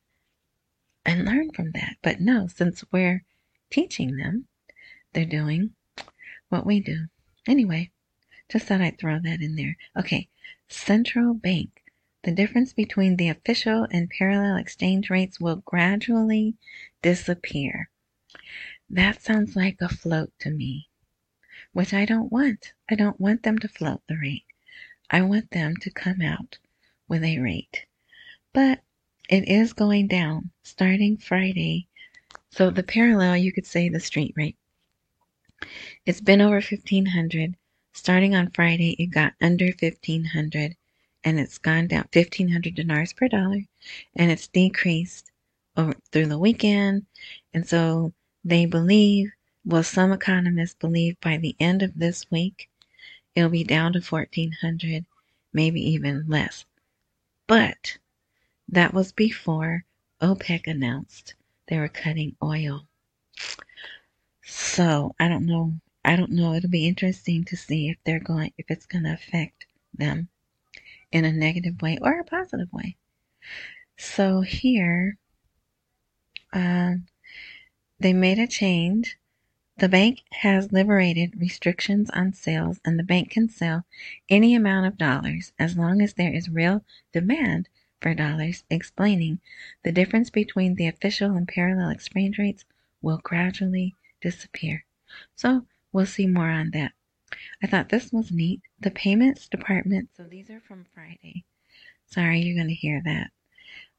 and 1.04 1.24
learn 1.24 1.50
from 1.52 1.72
that. 1.72 1.96
But 2.02 2.20
no, 2.20 2.46
since 2.46 2.84
we're 2.92 3.24
teaching 3.70 4.16
them, 4.16 4.46
they're 5.12 5.26
doing 5.26 5.74
what 6.48 6.66
we 6.66 6.80
do. 6.80 7.06
Anyway, 7.46 7.90
just 8.48 8.66
thought 8.66 8.80
I'd 8.80 8.98
throw 8.98 9.18
that 9.18 9.40
in 9.40 9.56
there. 9.56 9.76
Okay, 9.96 10.28
central 10.68 11.34
bank. 11.34 11.82
The 12.24 12.32
difference 12.32 12.72
between 12.72 13.16
the 13.16 13.28
official 13.28 13.86
and 13.90 14.10
parallel 14.10 14.56
exchange 14.56 15.08
rates 15.08 15.38
will 15.40 15.62
gradually 15.64 16.56
disappear. 17.00 17.90
That 18.90 19.22
sounds 19.22 19.54
like 19.54 19.76
a 19.80 19.88
float 19.88 20.32
to 20.40 20.50
me, 20.50 20.88
which 21.72 21.94
I 21.94 22.04
don't 22.04 22.32
want. 22.32 22.72
I 22.90 22.94
don't 22.94 23.20
want 23.20 23.42
them 23.42 23.58
to 23.58 23.68
float 23.68 24.02
the 24.08 24.16
rate. 24.16 24.44
I 25.10 25.22
want 25.22 25.50
them 25.50 25.76
to 25.76 25.90
come 25.90 26.20
out 26.20 26.58
with 27.06 27.22
a 27.22 27.38
rate. 27.38 27.86
But 28.52 28.80
it 29.28 29.46
is 29.46 29.72
going 29.72 30.08
down 30.08 30.50
starting 30.62 31.18
Friday. 31.18 31.86
So 32.50 32.70
the 32.70 32.82
parallel, 32.82 33.36
you 33.36 33.52
could 33.52 33.66
say 33.66 33.88
the 33.88 34.00
street 34.00 34.34
rate. 34.36 34.56
It's 36.06 36.20
been 36.20 36.40
over 36.40 36.56
1500. 36.56 37.56
Starting 37.92 38.34
on 38.34 38.50
Friday, 38.50 38.96
it 38.98 39.06
got 39.06 39.34
under 39.40 39.66
1500 39.66 40.76
and 41.24 41.40
it's 41.40 41.58
gone 41.58 41.88
down 41.88 42.08
1500 42.12 42.74
dinars 42.74 43.12
per 43.12 43.28
dollar 43.28 43.62
and 44.14 44.30
it's 44.30 44.48
decreased 44.48 45.30
over, 45.76 45.94
through 46.12 46.26
the 46.26 46.38
weekend. 46.38 47.06
And 47.52 47.66
so 47.66 48.12
they 48.44 48.66
believe, 48.66 49.32
well, 49.64 49.82
some 49.82 50.12
economists 50.12 50.74
believe 50.74 51.20
by 51.20 51.36
the 51.36 51.56
end 51.60 51.82
of 51.82 51.98
this 51.98 52.30
week, 52.30 52.70
it'll 53.34 53.50
be 53.50 53.64
down 53.64 53.92
to 53.92 54.00
1400, 54.00 55.04
maybe 55.52 55.80
even 55.80 56.26
less. 56.28 56.64
But 57.46 57.98
that 58.68 58.94
was 58.94 59.12
before 59.12 59.84
OPEC 60.20 60.66
announced 60.66 61.34
they 61.68 61.78
were 61.78 61.88
cutting 61.88 62.36
oil. 62.42 62.87
So 64.50 65.14
I 65.20 65.28
don't 65.28 65.44
know. 65.44 65.74
I 66.02 66.16
don't 66.16 66.30
know. 66.30 66.54
It'll 66.54 66.70
be 66.70 66.88
interesting 66.88 67.44
to 67.44 67.56
see 67.56 67.90
if 67.90 67.98
they're 68.04 68.18
going, 68.18 68.54
if 68.56 68.70
it's 68.70 68.86
going 68.86 69.04
to 69.04 69.12
affect 69.12 69.66
them 69.92 70.28
in 71.12 71.26
a 71.26 71.32
negative 71.32 71.82
way 71.82 71.98
or 72.00 72.18
a 72.18 72.24
positive 72.24 72.72
way. 72.72 72.96
So 73.98 74.40
here, 74.40 75.18
um, 76.54 77.08
they 78.00 78.14
made 78.14 78.38
a 78.38 78.46
change. 78.46 79.18
The 79.76 79.88
bank 79.88 80.22
has 80.32 80.72
liberated 80.72 81.38
restrictions 81.38 82.08
on 82.10 82.32
sales, 82.32 82.80
and 82.86 82.98
the 82.98 83.04
bank 83.04 83.30
can 83.30 83.50
sell 83.50 83.84
any 84.30 84.54
amount 84.54 84.86
of 84.86 84.96
dollars 84.96 85.52
as 85.58 85.76
long 85.76 86.00
as 86.00 86.14
there 86.14 86.32
is 86.32 86.48
real 86.48 86.84
demand 87.12 87.68
for 88.00 88.14
dollars, 88.14 88.64
explaining 88.70 89.40
the 89.82 89.92
difference 89.92 90.30
between 90.30 90.76
the 90.76 90.86
official 90.86 91.32
and 91.32 91.46
parallel 91.46 91.90
exchange 91.90 92.38
rates 92.38 92.64
will 93.02 93.20
gradually 93.22 93.94
disappear. 94.20 94.84
So 95.34 95.66
we'll 95.92 96.06
see 96.06 96.26
more 96.26 96.50
on 96.50 96.70
that. 96.72 96.92
I 97.62 97.66
thought 97.66 97.88
this 97.88 98.12
was 98.12 98.30
neat. 98.30 98.62
The 98.80 98.90
payments 98.90 99.48
department, 99.48 100.10
so 100.16 100.24
these 100.24 100.50
are 100.50 100.60
from 100.60 100.86
Friday. 100.94 101.44
Sorry, 102.06 102.40
you're 102.40 102.56
going 102.56 102.68
to 102.68 102.74
hear 102.74 103.02
that. 103.04 103.30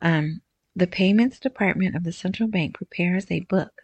Um, 0.01 0.41
the 0.75 0.87
payments 0.87 1.39
department 1.39 1.95
of 1.95 2.03
the 2.03 2.11
central 2.11 2.49
bank 2.49 2.75
prepares 2.75 3.29
a 3.29 3.41
book 3.41 3.83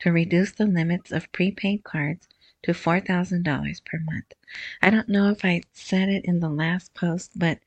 to 0.00 0.12
reduce 0.12 0.52
the 0.52 0.66
limits 0.66 1.12
of 1.12 1.30
prepaid 1.32 1.84
cards 1.84 2.28
to 2.62 2.72
$4,000 2.72 3.84
per 3.84 3.98
month. 4.00 4.32
I 4.80 4.90
don't 4.90 5.08
know 5.08 5.30
if 5.30 5.44
I 5.44 5.62
said 5.72 6.08
it 6.08 6.24
in 6.24 6.40
the 6.40 6.48
last 6.48 6.94
post, 6.94 7.32
but 7.36 7.58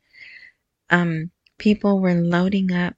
um, 0.89 1.31
people 1.57 1.99
were 1.99 2.15
loading 2.15 2.71
up. 2.71 2.95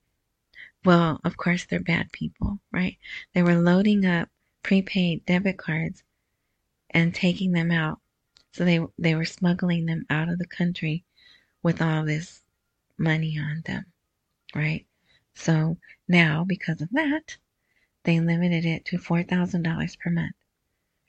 Well, 0.85 1.19
of 1.23 1.37
course, 1.37 1.65
they're 1.65 1.79
bad 1.79 2.11
people, 2.11 2.59
right? 2.71 2.97
They 3.33 3.43
were 3.43 3.55
loading 3.55 4.05
up 4.05 4.29
prepaid 4.63 5.25
debit 5.25 5.57
cards 5.57 6.03
and 6.89 7.13
taking 7.13 7.51
them 7.51 7.71
out. 7.71 7.99
So 8.53 8.65
they 8.65 8.79
they 8.99 9.15
were 9.15 9.25
smuggling 9.25 9.85
them 9.85 10.05
out 10.09 10.29
of 10.29 10.37
the 10.37 10.45
country 10.45 11.03
with 11.63 11.81
all 11.81 12.03
this 12.05 12.43
money 12.97 13.37
on 13.39 13.61
them, 13.65 13.85
right? 14.53 14.85
So 15.33 15.77
now, 16.07 16.43
because 16.43 16.81
of 16.81 16.89
that, 16.91 17.37
they 18.03 18.19
limited 18.19 18.65
it 18.65 18.85
to 18.85 18.97
$4,000 18.97 19.99
per 19.99 20.09
month 20.09 20.35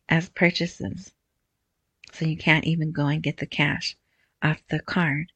as 0.09 0.29
purchases. 0.29 1.13
So 2.13 2.27
you 2.27 2.37
can't 2.37 2.67
even 2.67 2.93
go 2.93 3.07
and 3.07 3.23
get 3.23 3.39
the 3.39 3.47
cash 3.47 3.97
off 4.43 4.63
the 4.69 4.81
card. 4.81 5.33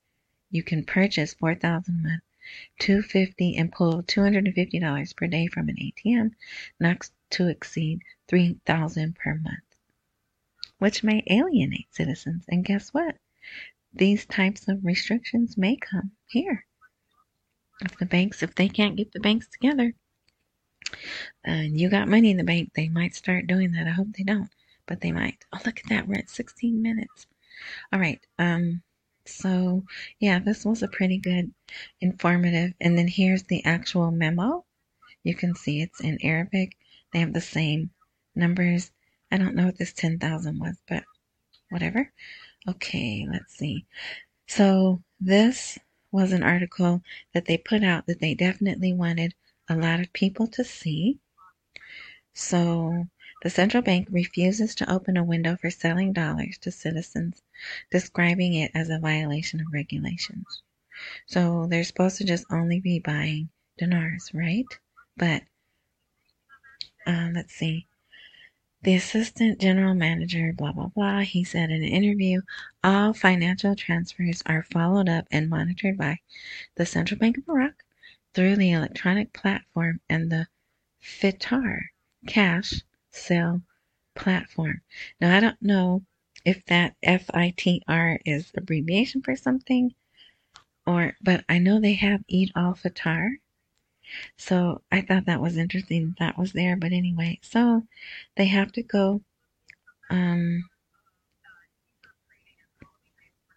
You 0.51 0.63
can 0.63 0.85
purchase 0.85 1.35
4000 1.35 1.89
a 1.89 2.09
month, 2.09 2.23
250 2.79 3.57
and 3.57 3.73
pull 3.73 4.03
$250 4.03 5.17
per 5.17 5.27
day 5.27 5.47
from 5.47 5.69
an 5.69 5.77
ATM, 5.77 6.33
not 6.79 7.11
to 7.31 7.49
exceed 7.49 8.03
3000 8.29 9.17
per 9.17 9.35
month, 9.35 9.77
which 10.79 11.03
may 11.03 11.23
alienate 11.29 11.93
citizens. 11.95 12.45
And 12.49 12.65
guess 12.65 12.91
what? 12.91 13.17
These 13.93 14.27
types 14.27 14.69
of 14.69 14.85
restrictions 14.85 15.57
may 15.57 15.77
come 15.77 16.13
here. 16.27 16.67
If 17.81 17.99
the 17.99 18.07
banks, 18.07 18.43
if 18.43 18.55
they 18.55 18.69
can't 18.69 18.97
get 18.97 19.13
the 19.13 19.21
banks 19.21 19.49
together, 19.49 19.95
and 21.45 21.79
you 21.79 21.89
got 21.89 22.09
money 22.09 22.31
in 22.31 22.37
the 22.37 22.45
bank, 22.45 22.73
they 22.75 22.89
might 22.89 23.15
start 23.15 23.47
doing 23.47 23.73
that. 23.73 23.87
I 23.87 23.91
hope 23.91 24.09
they 24.13 24.23
don't, 24.23 24.51
but 24.87 25.01
they 25.01 25.13
might. 25.13 25.45
Oh, 25.53 25.61
look 25.65 25.81
at 25.81 25.89
that. 25.89 26.07
We're 26.07 26.19
at 26.19 26.31
16 26.31 26.81
minutes. 26.81 27.27
All 27.93 27.99
right. 27.99 28.21
Um, 28.39 28.83
so 29.25 29.85
yeah, 30.21 30.39
this 30.39 30.65
was 30.65 30.83
a 30.83 30.89
pretty 30.89 31.19
good 31.19 31.53
informative. 32.01 32.75
And 32.81 32.97
then 32.97 33.09
here's 33.09 33.43
the 33.45 33.65
actual 33.65 34.11
memo. 34.11 34.65
You 35.25 35.35
can 35.35 35.55
see 35.55 35.83
it's 35.83 36.01
in 36.01 36.19
Arabic. 36.23 36.77
They 37.17 37.21
have 37.21 37.33
the 37.33 37.41
same 37.41 37.93
numbers. 38.35 38.91
I 39.33 39.39
don't 39.39 39.55
know 39.55 39.65
what 39.65 39.79
this 39.79 39.95
10,000 39.95 40.59
was, 40.59 40.77
but 40.87 41.03
whatever. 41.71 42.13
Okay, 42.69 43.27
let's 43.27 43.57
see. 43.57 43.87
So 44.47 45.03
this 45.19 45.79
was 46.13 46.33
an 46.33 46.43
article 46.43 47.03
that 47.33 47.47
they 47.47 47.57
put 47.57 47.83
out 47.83 48.05
that 48.05 48.21
they 48.21 48.35
definitely 48.35 48.93
wanted 48.93 49.33
a 49.67 49.75
lot 49.75 50.01
of 50.01 50.13
people 50.13 50.47
to 50.49 50.63
see. 50.63 51.19
So 52.35 53.09
the 53.43 53.49
central 53.49 53.83
bank 53.83 54.09
refuses 54.11 54.75
to 54.75 54.93
open 54.93 55.17
a 55.17 55.25
window 55.25 55.57
for 55.57 55.71
selling 55.71 56.13
dollars 56.13 56.59
to 56.59 56.71
citizens, 56.71 57.43
describing 57.91 58.53
it 58.53 58.73
as 58.75 58.91
a 58.91 58.99
violation 58.99 59.63
of 59.63 59.73
regulations. 59.73 60.61
So 61.25 61.67
they're 61.67 61.83
supposed 61.83 62.19
to 62.19 62.25
just 62.25 62.45
only 62.51 62.79
be 62.79 62.99
buying 62.99 63.49
dinars, 63.79 64.33
right? 64.35 64.67
But 65.17 65.45
uh, 67.07 67.31
let's 67.33 67.55
see. 67.55 67.87
The 68.83 68.95
assistant 68.95 69.61
general 69.61 69.95
manager, 69.95 70.53
blah, 70.53 70.73
blah, 70.73 70.89
blah, 70.89 71.21
he 71.21 71.45
said 71.45 71.71
in 71.71 71.83
an 71.83 71.89
interview 71.89 72.43
all 72.85 73.13
financial 73.15 73.75
transfers 73.75 74.43
are 74.47 74.63
followed 74.63 75.09
up 75.09 75.27
and 75.31 75.49
monitored 75.49 75.97
by 75.97 76.19
the 76.77 76.87
Central 76.87 77.19
Bank 77.19 77.39
of 77.39 77.49
Iraq 77.49 77.83
through 78.35 78.57
the 78.57 78.73
electronic 78.73 79.33
platform 79.33 80.01
and 80.09 80.31
the 80.31 80.47
FITAR 81.01 81.91
cash 82.27 82.83
sale 83.11 83.63
platform. 84.15 84.83
Now, 85.21 85.37
I 85.37 85.41
don't 85.41 85.61
know 85.63 86.05
if 86.45 86.65
that 86.67 86.95
FITR 87.03 88.19
is 88.25 88.53
abbreviation 88.57 89.23
for 89.23 89.37
something 89.37 89.95
or, 90.87 91.17
but 91.21 91.45
I 91.49 91.59
know 91.59 91.81
they 91.81 91.95
have 91.95 92.25
Eid 92.33 92.53
al 92.55 92.75
Fitr 92.75 93.37
so 94.37 94.83
I 94.93 95.01
thought 95.01 95.27
that 95.27 95.41
was 95.41 95.57
interesting 95.57 96.15
that 96.19 96.39
was 96.39 96.53
there. 96.53 96.77
But 96.77 96.93
anyway, 96.93 97.39
so 97.43 97.87
they 98.37 98.47
have 98.47 98.73
to 98.73 98.83
go. 98.83 99.23
Um, 100.11 100.69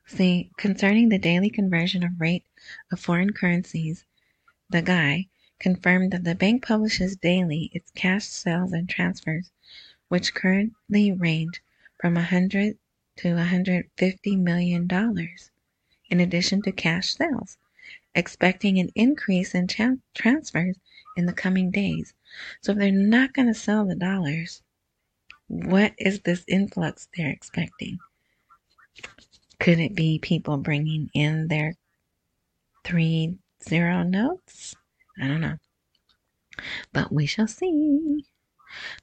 see, 0.06 0.52
concerning 0.58 1.10
the 1.10 1.20
daily 1.20 1.50
conversion 1.50 2.04
of 2.04 2.20
rate 2.20 2.46
of 2.92 3.00
foreign 3.00 3.34
currencies, 3.34 4.06
the 4.70 4.82
guy 4.82 5.28
confirmed 5.60 6.12
that 6.12 6.24
the 6.24 6.36
bank 6.36 6.66
publishes 6.66 7.16
daily 7.18 7.70
its 7.74 7.92
cash 7.92 8.26
sales 8.26 8.74
and 8.74 8.90
transfers, 8.90 9.52
which 10.08 10.34
currently 10.34 11.12
range 11.12 11.62
from 12.00 12.16
100 12.16 12.78
to 13.18 13.36
150 13.36 14.36
million 14.38 14.88
dollars, 14.88 15.52
in 16.10 16.20
addition 16.20 16.62
to 16.62 16.72
cash 16.72 17.14
sales 17.14 17.58
expecting 18.16 18.80
an 18.80 18.90
increase 18.96 19.54
in 19.54 19.68
transfers 19.68 20.78
in 21.16 21.26
the 21.26 21.34
coming 21.34 21.72
days. 21.72 22.14
So 22.62 22.72
if 22.72 22.78
they're 22.78 22.92
not 22.92 23.34
going 23.34 23.48
to 23.48 23.54
sell 23.54 23.86
the 23.86 23.96
dollars, 23.96 24.62
what 25.48 25.94
is 25.98 26.22
this 26.22 26.44
influx 26.48 27.08
they're 27.16 27.32
expecting? 27.32 27.98
Could 29.60 29.80
it 29.80 29.96
be 29.96 30.20
people 30.20 30.58
bringing 30.58 31.10
in 31.14 31.48
their 31.48 31.76
three 32.84 33.38
zero 33.68 34.04
notes? 34.04 34.76
I 35.22 35.28
don't 35.28 35.42
know. 35.42 35.58
But 36.94 37.12
we 37.12 37.26
shall 37.26 37.48
see. 37.48 38.26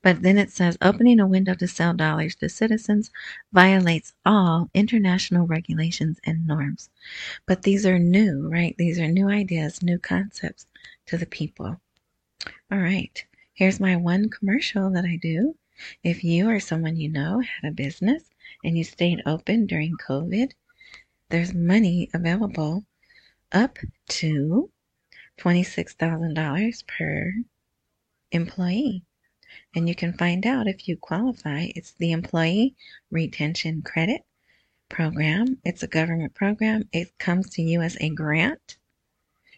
But 0.03 0.23
then 0.23 0.39
it 0.39 0.51
says 0.51 0.79
opening 0.83 1.21
a 1.21 1.27
window 1.27 1.55
to 1.55 1.67
sell 1.67 1.95
dollars 1.95 2.37
to 2.37 2.49
citizens 2.49 3.11
violates 3.53 4.15
all 4.25 4.71
international 4.75 5.47
regulations 5.47 6.21
and 6.25 6.47
norms. 6.47 6.91
But 7.47 7.63
these 7.63 7.87
are 7.87 7.99
new, 7.99 8.49
right? 8.49 8.77
These 8.79 8.99
are 9.01 9.09
new 9.09 9.29
ideas, 9.29 9.83
new 9.83 9.99
concepts 9.99 10.67
to 11.07 11.17
the 11.19 11.27
people. 11.27 11.81
All 12.71 12.79
right, 12.79 13.25
here's 13.55 13.81
my 13.81 13.97
one 13.97 14.29
commercial 14.29 14.91
that 14.91 15.05
I 15.05 15.17
do. 15.17 15.57
If 16.03 16.25
you 16.25 16.49
or 16.49 16.61
someone 16.61 16.97
you 16.97 17.09
know 17.09 17.41
had 17.41 17.71
a 17.71 17.75
business 17.75 18.31
and 18.65 18.79
you 18.79 18.85
stayed 18.85 19.23
open 19.27 19.67
during 19.67 19.97
COVID, 19.97 20.53
there's 21.31 21.55
money 21.55 22.11
available 22.15 22.85
up 23.53 23.79
to 24.09 24.71
$26,000 25.39 26.87
per 26.87 27.33
employee 28.33 29.06
and 29.75 29.89
you 29.89 29.95
can 29.95 30.13
find 30.13 30.47
out 30.47 30.67
if 30.67 30.89
you 30.89 30.97
qualify. 30.97 31.69
It's 31.75 31.93
the 31.93 32.13
Employee 32.13 32.75
Retention 33.11 33.83
Credit 33.83 34.23
Program. 34.89 35.59
It's 35.65 35.83
a 35.83 35.89
government 35.89 36.35
program. 36.35 36.89
It 36.93 37.19
comes 37.19 37.51
to 37.51 37.63
you 37.63 37.83
as 37.83 37.97
a 38.01 38.11
grant, 38.11 38.77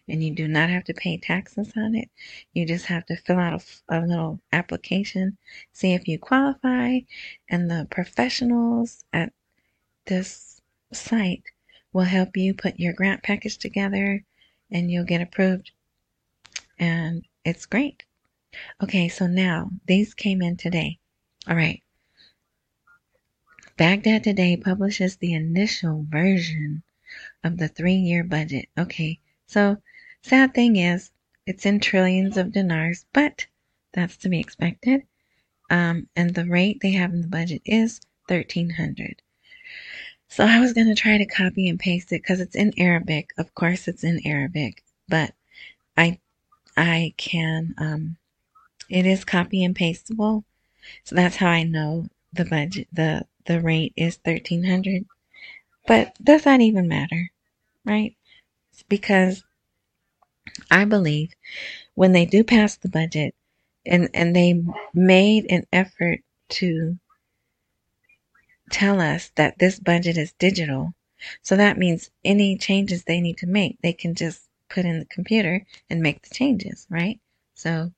and 0.09 0.23
you 0.23 0.35
do 0.35 0.49
not 0.49 0.71
have 0.71 0.85
to 0.85 0.95
pay 0.95 1.19
taxes 1.19 1.73
on 1.77 1.95
it. 1.95 2.09
You 2.53 2.67
just 2.67 2.87
have 2.87 3.07
to 3.07 3.17
fill 3.17 3.39
out 3.39 3.63
a, 3.89 3.99
a 3.99 4.07
little 4.07 4.41
application, 4.53 5.37
see 5.73 5.93
if 5.93 6.09
you 6.09 6.19
qualify, 6.19 7.01
and 7.49 7.71
the 7.71 7.87
professionals 7.91 9.05
at 9.13 9.33
this 10.07 10.61
site 10.93 11.45
will 11.93 12.05
help 12.05 12.37
you 12.37 12.55
put 12.55 12.81
your 12.81 12.93
grant 12.93 13.23
package 13.23 13.59
together 13.59 14.25
and 14.71 14.91
you'll 14.91 15.05
get 15.05 15.21
approved. 15.21 15.71
And 16.79 17.25
it's 17.45 17.67
great. 17.67 18.05
Okay, 18.83 19.09
so 19.09 19.27
now 19.27 19.71
these 19.87 20.15
came 20.15 20.43
in 20.43 20.57
today. 20.57 20.99
All 21.47 21.57
right. 21.57 21.83
Baghdad 23.77 24.25
Today 24.25 24.57
publishes 24.57 25.17
the 25.17 25.35
initial 25.35 26.05
version 26.09 26.83
of 27.45 27.59
the 27.59 27.69
three 27.69 27.95
year 27.95 28.25
budget. 28.25 28.69
Okay, 28.77 29.21
so 29.47 29.81
sad 30.23 30.55
thing 30.55 30.77
is, 30.77 31.11
it's 31.47 31.67
in 31.67 31.81
trillions 31.81 32.37
of 32.37 32.53
dinars, 32.53 33.07
but 33.13 33.47
that's 33.93 34.17
to 34.19 34.29
be 34.29 34.41
expected. 34.41 35.03
Um, 35.71 36.09
and 36.17 36.35
the 36.35 36.47
rate 36.47 36.81
they 36.81 36.93
have 36.93 37.13
in 37.13 37.21
the 37.21 37.29
budget 37.29 37.63
is 37.65 38.01
1300 38.27 39.23
so 40.29 40.45
I 40.45 40.61
was 40.61 40.73
going 40.73 40.87
to 40.89 40.95
try 40.95 41.19
to 41.19 41.27
copy 41.27 41.69
and 41.69 41.79
paste 41.79 42.13
it 42.13 42.23
because 42.23 42.41
it's 42.41 42.55
in 42.55 42.73
Arabic. 42.79 43.31
Of 43.39 43.55
course, 43.55 43.89
it's 43.89 44.05
in 44.05 44.21
Arabic, 44.27 44.85
but 45.09 45.35
I 45.97 46.21
I 46.77 47.15
can 47.17 47.75
um, 47.79 48.17
it 48.89 49.07
is 49.07 49.25
copy 49.25 49.65
and 49.65 49.75
pastable. 49.77 50.45
So 51.05 51.15
that's 51.17 51.37
how 51.37 51.49
I 51.49 51.65
know 51.65 52.09
the 52.33 52.45
budget, 52.45 52.89
the, 52.93 53.27
the 53.47 53.61
rate 53.61 53.93
is 53.97 54.19
1300. 54.25 55.07
But 55.87 56.15
does 56.23 56.45
that 56.45 56.61
even 56.61 56.89
matter? 56.89 57.31
Right? 57.85 58.17
Because 58.89 59.45
I 60.71 60.85
believe 60.87 61.35
when 61.95 62.13
they 62.13 62.25
do 62.27 62.45
pass 62.45 62.77
the 62.77 62.89
budget 62.89 63.35
and, 63.87 64.09
and 64.15 64.35
they 64.35 64.63
made 64.95 65.47
an 65.51 65.67
effort 65.73 66.21
to 66.51 66.99
tell 68.71 69.01
us 69.01 69.31
that 69.37 69.59
this 69.59 69.79
budget 69.79 70.17
is 70.17 70.33
digital. 70.35 70.95
So 71.43 71.57
that 71.57 71.79
means 71.79 72.11
any 72.25 72.57
changes 72.57 73.05
they 73.05 73.21
need 73.21 73.39
to 73.39 73.47
make, 73.47 73.79
they 73.83 73.93
can 73.93 74.15
just 74.15 74.49
put 74.69 74.85
in 74.85 74.99
the 75.01 75.05
computer 75.07 75.67
and 75.91 76.01
make 76.03 76.23
the 76.23 76.35
changes, 76.35 76.87
right? 76.91 77.21
So 77.55 77.93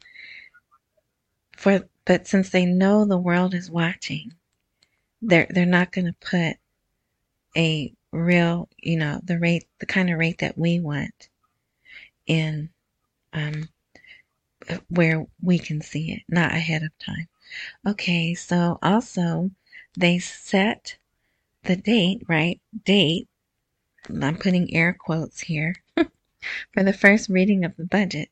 for 1.60 1.86
but 2.06 2.26
since 2.26 2.48
they 2.48 2.64
know 2.64 3.04
the 3.04 3.18
world 3.18 3.52
is 3.54 3.70
watching, 3.70 4.32
they're 5.20 5.46
they're 5.50 5.66
not 5.66 5.92
going 5.92 6.06
to 6.06 6.14
put 6.14 6.56
a 7.56 7.92
real, 8.12 8.68
you 8.78 8.96
know, 8.96 9.20
the 9.22 9.38
rate, 9.38 9.66
the 9.78 9.86
kind 9.86 10.10
of 10.10 10.18
rate 10.18 10.38
that 10.38 10.56
we 10.56 10.80
want 10.80 11.28
in 12.26 12.70
um, 13.34 13.68
where 14.88 15.26
we 15.42 15.58
can 15.58 15.82
see 15.82 16.12
it, 16.12 16.22
not 16.28 16.52
ahead 16.52 16.82
of 16.82 16.98
time. 16.98 17.28
Okay, 17.86 18.34
so 18.34 18.78
also 18.82 19.50
they 19.98 20.18
set 20.18 20.96
the 21.64 21.76
date, 21.76 22.22
right? 22.28 22.60
Date. 22.84 23.28
I'm 24.08 24.38
putting 24.38 24.74
air 24.74 24.96
quotes 24.98 25.40
here 25.40 25.76
for 26.72 26.82
the 26.82 26.94
first 26.94 27.28
reading 27.28 27.64
of 27.64 27.76
the 27.76 27.84
budget, 27.84 28.30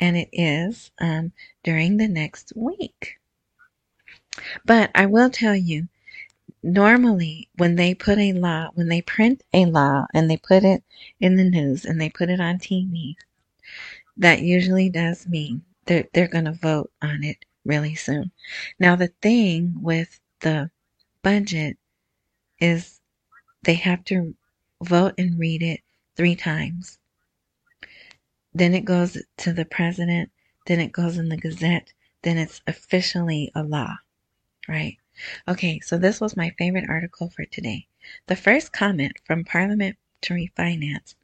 and 0.00 0.16
it 0.16 0.28
is 0.32 0.90
um, 1.00 1.32
during 1.62 1.96
the 1.96 2.08
next 2.08 2.52
week. 2.56 3.18
But 4.64 4.90
I 4.94 5.06
will 5.06 5.30
tell 5.30 5.56
you, 5.56 5.88
normally 6.62 7.48
when 7.56 7.76
they 7.76 7.94
put 7.94 8.18
a 8.18 8.32
law, 8.32 8.70
when 8.74 8.88
they 8.88 9.02
print 9.02 9.42
a 9.52 9.66
law 9.66 10.06
and 10.14 10.30
they 10.30 10.36
put 10.36 10.64
it 10.64 10.82
in 11.20 11.36
the 11.36 11.44
news 11.44 11.84
and 11.84 12.00
they 12.00 12.10
put 12.10 12.30
it 12.30 12.40
on 12.40 12.58
TV, 12.58 13.16
that 14.16 14.42
usually 14.42 14.88
does 14.90 15.26
mean 15.26 15.62
that 15.86 16.12
they're 16.12 16.28
going 16.28 16.44
to 16.44 16.52
vote 16.52 16.90
on 17.02 17.24
it 17.24 17.44
really 17.64 17.94
soon. 17.94 18.30
Now, 18.78 18.96
the 18.96 19.12
thing 19.22 19.74
with 19.80 20.20
the 20.40 20.70
budget 21.22 21.76
is 22.60 23.00
they 23.64 23.74
have 23.74 24.04
to 24.06 24.34
vote 24.82 25.14
and 25.18 25.38
read 25.38 25.62
it 25.62 25.80
three 26.16 26.36
times. 26.36 26.98
Then 28.54 28.74
it 28.74 28.84
goes 28.84 29.18
to 29.38 29.52
the 29.52 29.64
president, 29.64 30.30
then 30.66 30.80
it 30.80 30.92
goes 30.92 31.18
in 31.18 31.28
the 31.28 31.36
Gazette, 31.36 31.92
then 32.22 32.38
it's 32.38 32.60
officially 32.66 33.52
a 33.54 33.62
law, 33.62 33.96
right? 34.68 34.96
Okay, 35.46 35.80
so 35.80 35.98
this 35.98 36.20
was 36.20 36.36
my 36.36 36.50
favorite 36.58 36.88
article 36.88 37.28
for 37.28 37.44
today. 37.44 37.86
The 38.26 38.36
first 38.36 38.72
comment 38.72 39.12
from 39.24 39.44
Parliament 39.44 39.96
Parliamentary 40.20 40.52
Finance 40.56 41.14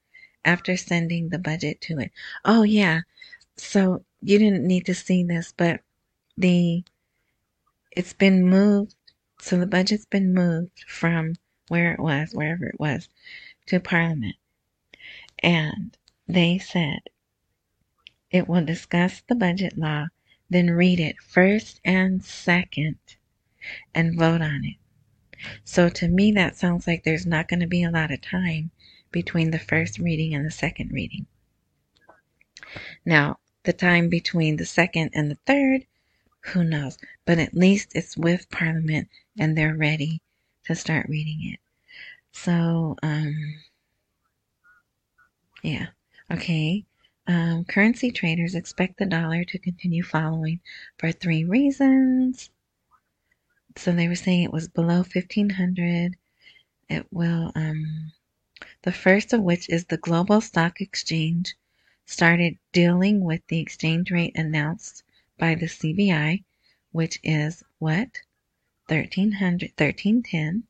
after 0.45 0.77
sending 0.77 1.29
the 1.29 1.39
budget 1.39 1.81
to 1.81 1.99
it. 1.99 2.13
Oh, 2.45 2.63
yeah. 2.63 3.01
So 3.57 4.05
you 4.23 4.39
didn't 4.39 4.67
need 4.67 4.87
to 4.87 4.95
see 4.95 5.25
this, 5.25 5.53
but 5.57 5.81
the 6.37 6.85
it's 7.91 8.13
been 8.13 8.49
moved. 8.49 8.95
So 9.41 9.57
the 9.59 9.67
budget's 9.67 10.07
been 10.07 10.33
moved 10.33 10.85
from 10.87 11.35
where 11.69 11.93
it 11.93 12.01
was, 12.01 12.33
wherever 12.33 12.67
it 12.67 12.79
was, 12.79 13.09
to 13.67 13.81
Parliament. 13.81 14.37
And 15.41 15.97
they 16.29 16.59
said 16.59 17.01
it 18.35 18.49
will 18.49 18.65
discuss 18.65 19.23
the 19.29 19.35
budget 19.37 19.79
law, 19.79 20.09
then 20.51 20.69
read 20.69 20.99
it 20.99 21.15
first 21.23 21.81
and 21.85 22.25
second 22.25 22.99
and 23.95 24.19
vote 24.19 24.43
on 24.43 24.65
it. 24.65 24.77
So 25.63 25.89
to 25.91 26.09
me, 26.09 26.33
that 26.33 26.57
sounds 26.57 26.89
like 26.89 27.05
there's 27.05 27.27
not 27.27 27.47
going 27.47 27.61
to 27.61 27.69
be 27.69 27.85
a 27.85 27.93
lot 27.93 28.11
of 28.11 28.21
time 28.21 28.73
between 29.13 29.53
the 29.53 29.61
first 29.61 30.01
reading 30.01 30.35
and 30.35 30.45
the 30.45 30.51
second 30.51 30.91
reading. 30.91 31.27
Now, 33.07 33.39
the 33.63 33.73
time 33.73 34.09
between 34.09 34.57
the 34.57 34.67
second 34.67 35.11
and 35.15 35.31
the 35.31 35.39
third, 35.47 35.87
who 36.41 36.65
knows? 36.65 36.99
But 37.25 37.39
at 37.39 37.55
least 37.55 37.93
it's 37.95 38.17
with 38.17 38.51
Parliament 38.51 39.09
and 39.39 39.57
they're 39.57 39.77
ready 39.77 40.21
to 40.65 40.75
start 40.75 41.09
reading 41.09 41.53
it. 41.53 41.61
So, 42.33 42.97
um, 43.01 43.61
yeah. 45.63 45.87
Okay. 46.33 46.85
Um, 47.27 47.65
currency 47.65 48.11
traders 48.11 48.55
expect 48.55 48.99
the 48.99 49.07
dollar 49.07 49.45
to 49.45 49.59
continue 49.59 50.03
following 50.03 50.61
for 50.99 51.11
three 51.11 51.45
reasons. 51.45 52.51
So 53.77 53.93
they 53.93 54.09
were 54.09 54.15
saying 54.15 54.43
it 54.43 54.53
was 54.53 54.69
below 54.69 54.99
1500. 54.99 56.17
It 56.91 57.07
will, 57.11 57.51
um, 57.55 58.13
the 58.83 58.93
first 58.93 59.33
of 59.33 59.41
which 59.41 59.69
is 59.71 59.87
the 59.87 59.97
global 59.97 60.41
stock 60.41 60.81
exchange 60.81 61.57
started 62.05 62.59
dealing 62.73 63.25
with 63.25 63.41
the 63.49 63.59
exchange 63.59 64.11
rate 64.11 64.37
announced 64.37 65.03
by 65.39 65.55
the 65.55 65.67
CBI, 65.67 66.45
which 66.93 67.19
is 67.23 67.63
what? 67.79 68.21
1300, 68.89 69.73
1310. 69.79 70.65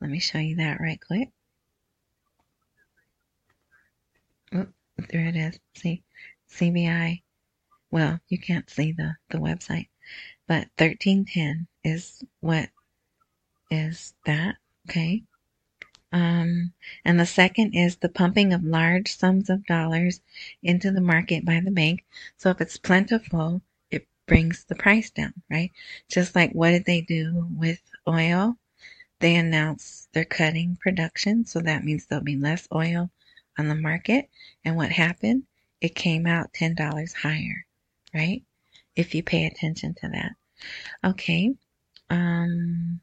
Let 0.00 0.10
me 0.10 0.18
show 0.18 0.38
you 0.38 0.56
that 0.56 0.80
right 0.80 1.00
quick. 1.00 1.30
There 5.08 5.26
it 5.26 5.36
is. 5.36 5.58
See, 5.74 6.02
CBI. 6.50 7.22
Well, 7.90 8.20
you 8.28 8.38
can't 8.38 8.68
see 8.68 8.92
the, 8.92 9.16
the 9.30 9.38
website, 9.38 9.88
but 10.46 10.68
1310 10.76 11.66
is 11.84 12.22
what 12.40 12.68
is 13.70 14.14
that. 14.26 14.56
Okay. 14.88 15.22
Um, 16.10 16.72
and 17.04 17.20
the 17.20 17.26
second 17.26 17.74
is 17.74 17.96
the 17.96 18.08
pumping 18.08 18.52
of 18.52 18.64
large 18.64 19.14
sums 19.14 19.50
of 19.50 19.66
dollars 19.66 20.20
into 20.62 20.90
the 20.90 21.00
market 21.00 21.44
by 21.44 21.60
the 21.60 21.70
bank. 21.70 22.04
So 22.36 22.50
if 22.50 22.60
it's 22.60 22.78
plentiful, 22.78 23.62
it 23.90 24.06
brings 24.26 24.64
the 24.64 24.74
price 24.74 25.10
down, 25.10 25.34
right? 25.50 25.70
Just 26.08 26.34
like 26.34 26.52
what 26.52 26.70
did 26.70 26.86
they 26.86 27.02
do 27.02 27.46
with 27.54 27.80
oil? 28.06 28.56
They 29.20 29.36
announced 29.36 30.08
they're 30.12 30.24
cutting 30.24 30.76
production, 30.80 31.44
so 31.44 31.60
that 31.60 31.84
means 31.84 32.06
there'll 32.06 32.24
be 32.24 32.36
less 32.36 32.68
oil 32.74 33.10
on 33.58 33.68
the 33.68 33.74
market. 33.74 34.28
And 34.64 34.76
what 34.76 34.90
happened? 34.90 35.44
It 35.80 35.94
came 35.94 36.26
out 36.26 36.52
$10 36.52 37.14
higher, 37.14 37.66
right? 38.14 38.42
If 38.96 39.14
you 39.14 39.22
pay 39.22 39.46
attention 39.46 39.94
to 40.00 40.08
that. 40.08 40.32
Okay. 41.04 41.54
Um, 42.10 43.00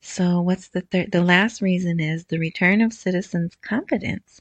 so 0.00 0.40
what's 0.40 0.68
the 0.68 0.82
third? 0.82 1.12
The 1.12 1.22
last 1.22 1.60
reason 1.60 2.00
is 2.00 2.26
the 2.26 2.38
return 2.38 2.80
of 2.80 2.92
citizens' 2.92 3.56
confidence 3.62 4.40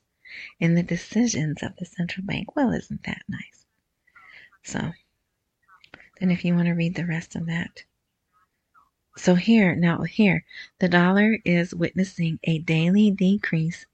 in 0.60 0.76
the 0.76 0.84
decisions 0.84 1.64
of 1.64 1.76
the 1.78 1.86
central 1.86 2.26
bank. 2.26 2.56
Well, 2.56 2.72
isn't 2.72 3.04
that 3.04 3.24
nice? 3.28 3.66
So 4.64 4.92
then 6.20 6.32
if 6.32 6.46
you 6.46 6.56
want 6.56 6.68
to 6.68 6.74
read 6.74 6.96
the 6.96 7.06
rest 7.06 7.36
of 7.36 7.46
that. 7.48 7.84
So 9.16 9.36
here, 9.36 9.76
now 9.76 10.02
here, 10.04 10.44
the 10.80 10.90
dollar 10.90 11.38
is 11.46 11.76
witnessing 11.76 12.40
a 12.44 12.60
daily 12.60 13.12
decrease 13.12 13.86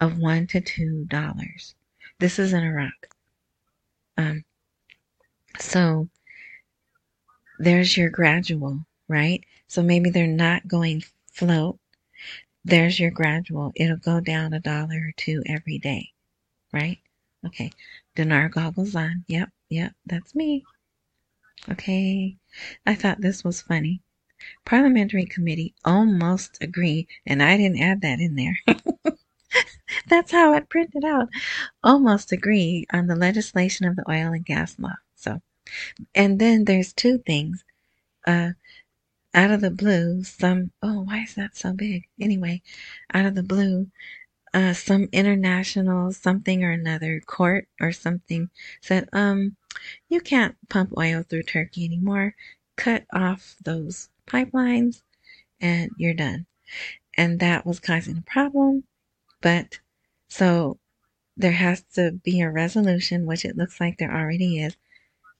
of 0.00 0.18
one 0.18 0.46
to 0.48 0.60
two 0.60 1.04
dollars. 1.06 1.74
This 2.18 2.38
is 2.38 2.52
in 2.52 2.62
Iraq. 2.64 3.14
Um, 4.16 4.44
so 5.58 6.08
there's 7.58 7.96
your 7.96 8.10
gradual, 8.10 8.86
right? 9.08 9.44
So 9.68 9.82
maybe 9.82 10.10
they're 10.10 10.26
not 10.26 10.66
going 10.66 11.02
float. 11.32 11.78
There's 12.64 12.98
your 12.98 13.10
gradual. 13.10 13.72
It'll 13.76 13.96
go 13.96 14.20
down 14.20 14.52
a 14.52 14.60
dollar 14.60 15.08
or 15.08 15.12
two 15.16 15.42
every 15.46 15.78
day, 15.78 16.12
right? 16.72 16.98
Okay. 17.46 17.70
Dinar 18.14 18.48
goggles 18.48 18.94
on. 18.94 19.24
Yep, 19.28 19.50
yep, 19.68 19.92
that's 20.06 20.34
me. 20.34 20.64
Okay. 21.70 22.36
I 22.86 22.94
thought 22.94 23.20
this 23.20 23.44
was 23.44 23.62
funny. 23.62 24.02
Parliamentary 24.64 25.26
committee 25.26 25.74
almost 25.84 26.58
agree, 26.62 27.06
and 27.26 27.42
I 27.42 27.56
didn't 27.56 27.80
add 27.80 28.00
that 28.02 28.20
in 28.20 28.36
there. 28.36 28.58
That's 30.08 30.32
how 30.32 30.54
it 30.54 30.68
printed 30.68 31.04
out. 31.04 31.28
Almost 31.84 32.32
agree 32.32 32.86
on 32.92 33.06
the 33.06 33.16
legislation 33.16 33.86
of 33.86 33.96
the 33.96 34.10
oil 34.10 34.32
and 34.32 34.44
gas 34.44 34.78
law. 34.78 34.96
So, 35.16 35.40
and 36.14 36.38
then 36.40 36.64
there's 36.64 36.92
two 36.92 37.18
things. 37.18 37.64
Uh, 38.26 38.52
out 39.34 39.50
of 39.50 39.60
the 39.60 39.70
blue, 39.70 40.24
some, 40.24 40.72
oh, 40.82 41.02
why 41.02 41.20
is 41.22 41.34
that 41.34 41.56
so 41.56 41.72
big? 41.72 42.04
Anyway, 42.20 42.62
out 43.14 43.26
of 43.26 43.34
the 43.34 43.42
blue, 43.42 43.88
uh, 44.54 44.72
some 44.74 45.08
international 45.12 46.12
something 46.12 46.64
or 46.64 46.72
another 46.72 47.20
court 47.20 47.68
or 47.80 47.92
something 47.92 48.50
said, 48.80 49.08
um, 49.12 49.56
you 50.08 50.20
can't 50.20 50.56
pump 50.68 50.92
oil 50.98 51.22
through 51.22 51.44
Turkey 51.44 51.84
anymore. 51.84 52.34
Cut 52.76 53.06
off 53.14 53.56
those 53.64 54.10
pipelines 54.26 55.02
and 55.60 55.90
you're 55.98 56.14
done. 56.14 56.46
And 57.16 57.40
that 57.40 57.66
was 57.66 57.80
causing 57.80 58.18
a 58.18 58.22
problem. 58.22 58.84
But 59.40 59.80
so 60.28 60.78
there 61.36 61.52
has 61.52 61.82
to 61.94 62.12
be 62.12 62.40
a 62.40 62.50
resolution, 62.50 63.26
which 63.26 63.44
it 63.44 63.56
looks 63.56 63.80
like 63.80 63.98
there 63.98 64.14
already 64.14 64.60
is. 64.62 64.76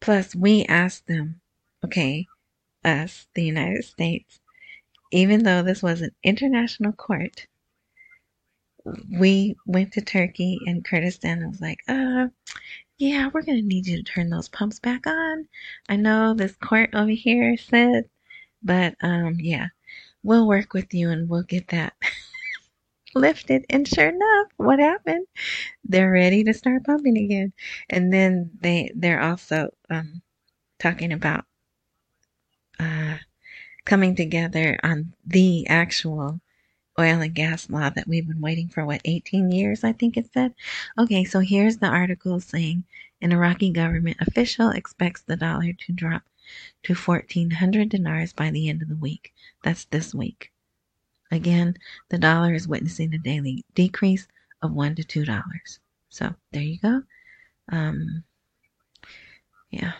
Plus, 0.00 0.34
we 0.34 0.64
asked 0.64 1.06
them 1.06 1.40
okay, 1.84 2.26
us, 2.84 3.26
the 3.34 3.44
United 3.44 3.84
States, 3.84 4.40
even 5.12 5.42
though 5.42 5.62
this 5.62 5.82
was 5.82 6.00
an 6.02 6.10
international 6.22 6.92
court, 6.92 7.46
we 9.10 9.56
went 9.66 9.92
to 9.92 10.00
Turkey 10.00 10.58
and 10.66 10.84
Kurdistan 10.84 11.42
and 11.42 11.50
was 11.50 11.60
like, 11.60 11.80
uh, 11.88 12.28
yeah, 12.98 13.30
we're 13.32 13.42
going 13.42 13.60
to 13.60 13.66
need 13.66 13.86
you 13.86 13.96
to 13.96 14.02
turn 14.02 14.30
those 14.30 14.48
pumps 14.48 14.78
back 14.78 15.06
on. 15.06 15.48
I 15.88 15.96
know 15.96 16.34
this 16.34 16.56
court 16.56 16.90
over 16.94 17.10
here 17.10 17.56
said, 17.56 18.08
but 18.62 18.94
um, 19.02 19.36
yeah, 19.38 19.68
we'll 20.22 20.46
work 20.46 20.74
with 20.74 20.92
you 20.94 21.10
and 21.10 21.28
we'll 21.28 21.42
get 21.42 21.68
that 21.68 21.94
lifted. 23.14 23.64
And 23.70 23.86
sure 23.86 24.08
enough, 24.08 24.48
what 24.56 24.78
happened? 24.78 25.26
They're 25.84 26.10
ready 26.12 26.44
to 26.44 26.54
start 26.54 26.84
pumping 26.84 27.16
again. 27.16 27.52
And 27.88 28.12
then 28.12 28.50
they 28.60 28.92
they're 28.94 29.22
also 29.22 29.70
um, 29.90 30.22
talking 30.78 31.12
about 31.12 31.44
uh, 32.78 33.18
coming 33.84 34.14
together 34.14 34.78
on 34.82 35.14
the 35.26 35.66
actual 35.68 36.40
oil 36.98 37.20
and 37.20 37.34
gas 37.34 37.70
law 37.70 37.90
that 37.90 38.06
we've 38.06 38.26
been 38.26 38.40
waiting 38.40 38.68
for 38.68 38.84
what 38.84 39.00
18 39.04 39.50
years 39.50 39.84
I 39.84 39.92
think 39.92 40.16
it 40.16 40.32
said. 40.32 40.54
Okay, 40.98 41.24
so 41.24 41.40
here's 41.40 41.78
the 41.78 41.86
article 41.86 42.40
saying 42.40 42.84
an 43.22 43.32
Iraqi 43.32 43.70
government 43.70 44.16
official 44.20 44.70
expects 44.70 45.22
the 45.22 45.36
dollar 45.36 45.72
to 45.72 45.92
drop 45.92 46.22
to 46.82 46.94
1400 46.94 47.88
dinars 47.88 48.32
by 48.32 48.50
the 48.50 48.68
end 48.68 48.82
of 48.82 48.88
the 48.88 48.96
week. 48.96 49.32
That's 49.62 49.84
this 49.84 50.14
week. 50.14 50.50
Again, 51.30 51.76
the 52.08 52.18
dollar 52.18 52.54
is 52.54 52.68
witnessing 52.68 53.14
a 53.14 53.18
daily 53.18 53.64
decrease 53.74 54.26
of 54.62 54.72
1 54.72 54.96
to 54.96 55.04
2 55.04 55.24
dollars. 55.24 55.80
So, 56.08 56.34
there 56.52 56.62
you 56.62 56.78
go. 56.78 57.02
Um 57.70 58.24
yeah. 59.70 59.92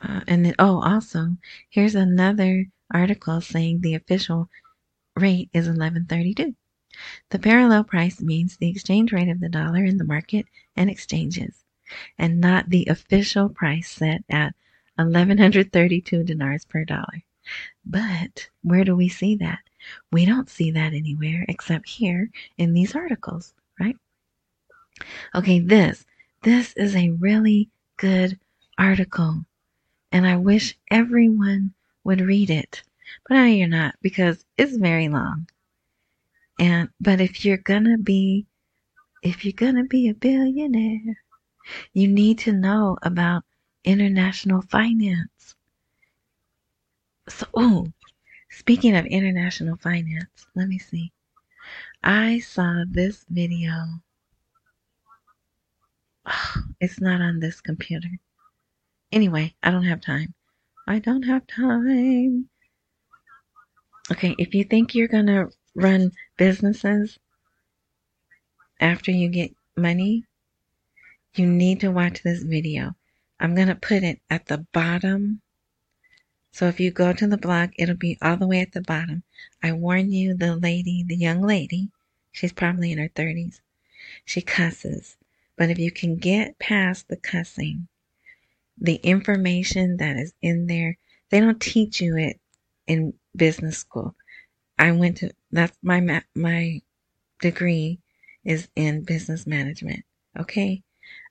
Uh, 0.00 0.20
and 0.28 0.44
then, 0.44 0.54
oh, 0.58 0.80
also, 0.80 1.36
here's 1.68 1.94
another 1.94 2.66
article 2.92 3.40
saying 3.40 3.80
the 3.80 3.94
official 3.94 4.48
rate 5.16 5.48
is 5.52 5.66
1132. 5.66 6.54
The 7.30 7.38
parallel 7.38 7.84
price 7.84 8.20
means 8.20 8.56
the 8.56 8.68
exchange 8.70 9.12
rate 9.12 9.28
of 9.28 9.40
the 9.40 9.48
dollar 9.48 9.84
in 9.84 9.96
the 9.98 10.04
market 10.04 10.46
and 10.76 10.88
exchanges, 10.88 11.64
and 12.18 12.40
not 12.40 12.70
the 12.70 12.86
official 12.86 13.48
price 13.48 13.90
set 13.90 14.24
at 14.30 14.54
1132 14.96 16.24
dinars 16.24 16.64
per 16.64 16.84
dollar. 16.84 17.24
But 17.84 18.48
where 18.62 18.84
do 18.84 18.96
we 18.96 19.08
see 19.08 19.36
that? 19.36 19.60
We 20.12 20.26
don't 20.26 20.50
see 20.50 20.70
that 20.72 20.94
anywhere 20.94 21.44
except 21.48 21.88
here 21.88 22.30
in 22.58 22.72
these 22.72 22.94
articles, 22.94 23.54
right? 23.80 23.96
Okay, 25.34 25.58
this 25.60 26.04
this 26.42 26.72
is 26.74 26.94
a 26.96 27.10
really 27.10 27.68
good 27.96 28.38
article 28.78 29.44
and 30.12 30.26
I 30.26 30.36
wish 30.36 30.78
everyone 30.90 31.74
would 32.04 32.20
read 32.20 32.50
it. 32.50 32.82
But 33.28 33.34
now 33.34 33.44
you're 33.46 33.68
not 33.68 33.96
because 34.00 34.44
it's 34.56 34.76
very 34.76 35.08
long. 35.08 35.48
And 36.58 36.88
but 37.00 37.20
if 37.20 37.44
you're 37.44 37.56
gonna 37.58 37.98
be 37.98 38.46
if 39.22 39.44
you're 39.44 39.52
gonna 39.52 39.84
be 39.84 40.08
a 40.08 40.14
billionaire, 40.14 41.18
you 41.92 42.08
need 42.08 42.38
to 42.38 42.52
know 42.52 42.96
about 43.02 43.44
international 43.84 44.62
finance. 44.62 45.55
So, 47.28 47.46
oh, 47.54 47.86
speaking 48.50 48.94
of 48.96 49.06
international 49.06 49.76
finance, 49.76 50.46
let 50.54 50.68
me 50.68 50.78
see. 50.78 51.12
I 52.02 52.38
saw 52.38 52.84
this 52.88 53.24
video. 53.28 53.72
Oh, 56.26 56.54
it's 56.80 57.00
not 57.00 57.20
on 57.20 57.40
this 57.40 57.60
computer. 57.60 58.10
Anyway, 59.12 59.54
I 59.62 59.70
don't 59.70 59.84
have 59.84 60.00
time. 60.00 60.34
I 60.86 60.98
don't 60.98 61.24
have 61.24 61.46
time. 61.46 62.48
Okay, 64.10 64.36
if 64.38 64.54
you 64.54 64.62
think 64.62 64.94
you're 64.94 65.08
going 65.08 65.26
to 65.26 65.50
run 65.74 66.12
businesses 66.36 67.18
after 68.80 69.10
you 69.10 69.28
get 69.28 69.52
money, 69.76 70.24
you 71.34 71.46
need 71.46 71.80
to 71.80 71.90
watch 71.90 72.22
this 72.22 72.42
video. 72.42 72.94
I'm 73.40 73.54
going 73.54 73.68
to 73.68 73.74
put 73.74 74.02
it 74.02 74.20
at 74.30 74.46
the 74.46 74.66
bottom. 74.72 75.42
So 76.56 76.68
if 76.68 76.80
you 76.80 76.90
go 76.90 77.12
to 77.12 77.26
the 77.26 77.36
blog, 77.36 77.72
it'll 77.76 77.96
be 77.96 78.16
all 78.22 78.38
the 78.38 78.46
way 78.46 78.60
at 78.60 78.72
the 78.72 78.80
bottom. 78.80 79.24
I 79.62 79.72
warn 79.72 80.10
you, 80.10 80.32
the 80.32 80.56
lady, 80.56 81.04
the 81.06 81.14
young 81.14 81.42
lady, 81.42 81.90
she's 82.32 82.54
probably 82.54 82.90
in 82.92 82.96
her 82.96 83.10
30s, 83.10 83.60
she 84.24 84.40
cusses. 84.40 85.18
But 85.56 85.68
if 85.68 85.78
you 85.78 85.90
can 85.90 86.16
get 86.16 86.58
past 86.58 87.08
the 87.08 87.16
cussing, 87.18 87.88
the 88.78 88.94
information 88.94 89.98
that 89.98 90.16
is 90.16 90.32
in 90.40 90.66
there, 90.66 90.96
they 91.28 91.40
don't 91.40 91.60
teach 91.60 92.00
you 92.00 92.16
it 92.16 92.40
in 92.86 93.12
business 93.36 93.76
school. 93.76 94.14
I 94.78 94.92
went 94.92 95.18
to 95.18 95.32
that's 95.52 95.76
my 95.82 96.22
my 96.34 96.80
degree 97.38 98.00
is 98.46 98.68
in 98.74 99.02
business 99.02 99.46
management. 99.46 100.06
Okay, 100.38 100.82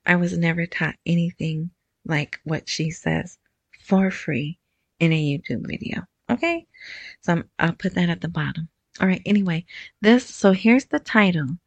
I 0.06 0.14
was 0.14 0.38
never 0.38 0.66
taught 0.66 0.94
anything 1.04 1.70
like 2.04 2.38
what 2.44 2.68
she 2.68 2.92
says 2.92 3.38
for 3.80 4.12
free 4.12 4.60
in 5.00 5.12
a 5.12 5.22
YouTube 5.22 5.66
video. 5.66 6.02
Okay, 6.30 6.66
so 7.20 7.42
i 7.58 7.66
will 7.66 7.74
put 7.74 7.94
that 7.94 8.10
at 8.10 8.20
the 8.20 8.28
bottom. 8.28 8.68
All 9.00 9.06
right. 9.06 9.22
Anyway, 9.26 9.66
this 10.00 10.26
so 10.26 10.52
here's 10.52 10.86
the 10.86 10.98
title: 10.98 11.58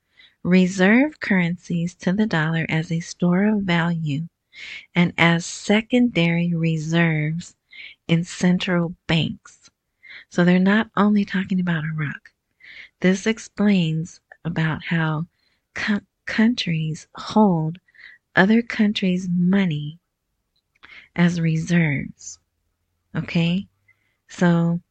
Reserve 0.44 1.20
currencies 1.20 1.96
to 1.96 2.14
the 2.14 2.26
dollar 2.26 2.66
as 2.70 2.92
a 2.92 3.00
store 3.00 3.46
of 3.46 3.64
value 3.64 4.28
and 4.96 5.14
as 5.18 5.46
secondary 5.46 6.54
reserves 6.54 7.56
in 8.08 8.24
central 8.24 8.96
banks. 9.08 9.70
So 10.30 10.44
they're 10.44 10.60
not 10.60 10.90
only 10.98 11.26
talking 11.26 11.60
about 11.60 11.84
Iraq. 11.86 12.34
This 13.02 13.28
explains 13.28 14.22
about 14.44 14.86
how 14.86 15.28
co- 15.76 16.02
countries 16.26 17.08
hold 17.16 17.80
other 18.36 18.62
countries' 18.62 19.30
money 19.30 20.00
as 21.16 21.40
reserves. 21.40 22.40
Okay? 23.16 23.68
So 24.30 24.82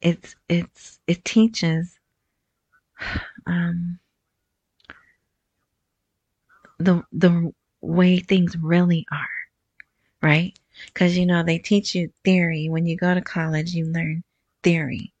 it's 0.00 0.36
it's 0.48 1.00
it 1.06 1.24
teaches 1.24 1.98
um, 3.46 3.98
the 6.78 7.02
the 7.12 7.52
way 7.80 8.18
things 8.18 8.56
really 8.56 9.06
are, 9.12 9.28
right? 10.22 10.58
Because 10.86 11.16
you 11.16 11.26
know, 11.26 11.42
they 11.42 11.58
teach 11.58 11.94
you 11.94 12.10
theory. 12.24 12.68
When 12.68 12.86
you 12.86 12.96
go 12.96 13.14
to 13.14 13.20
college, 13.20 13.72
you 13.74 13.86
learn 13.86 14.24
theory. 14.62 15.12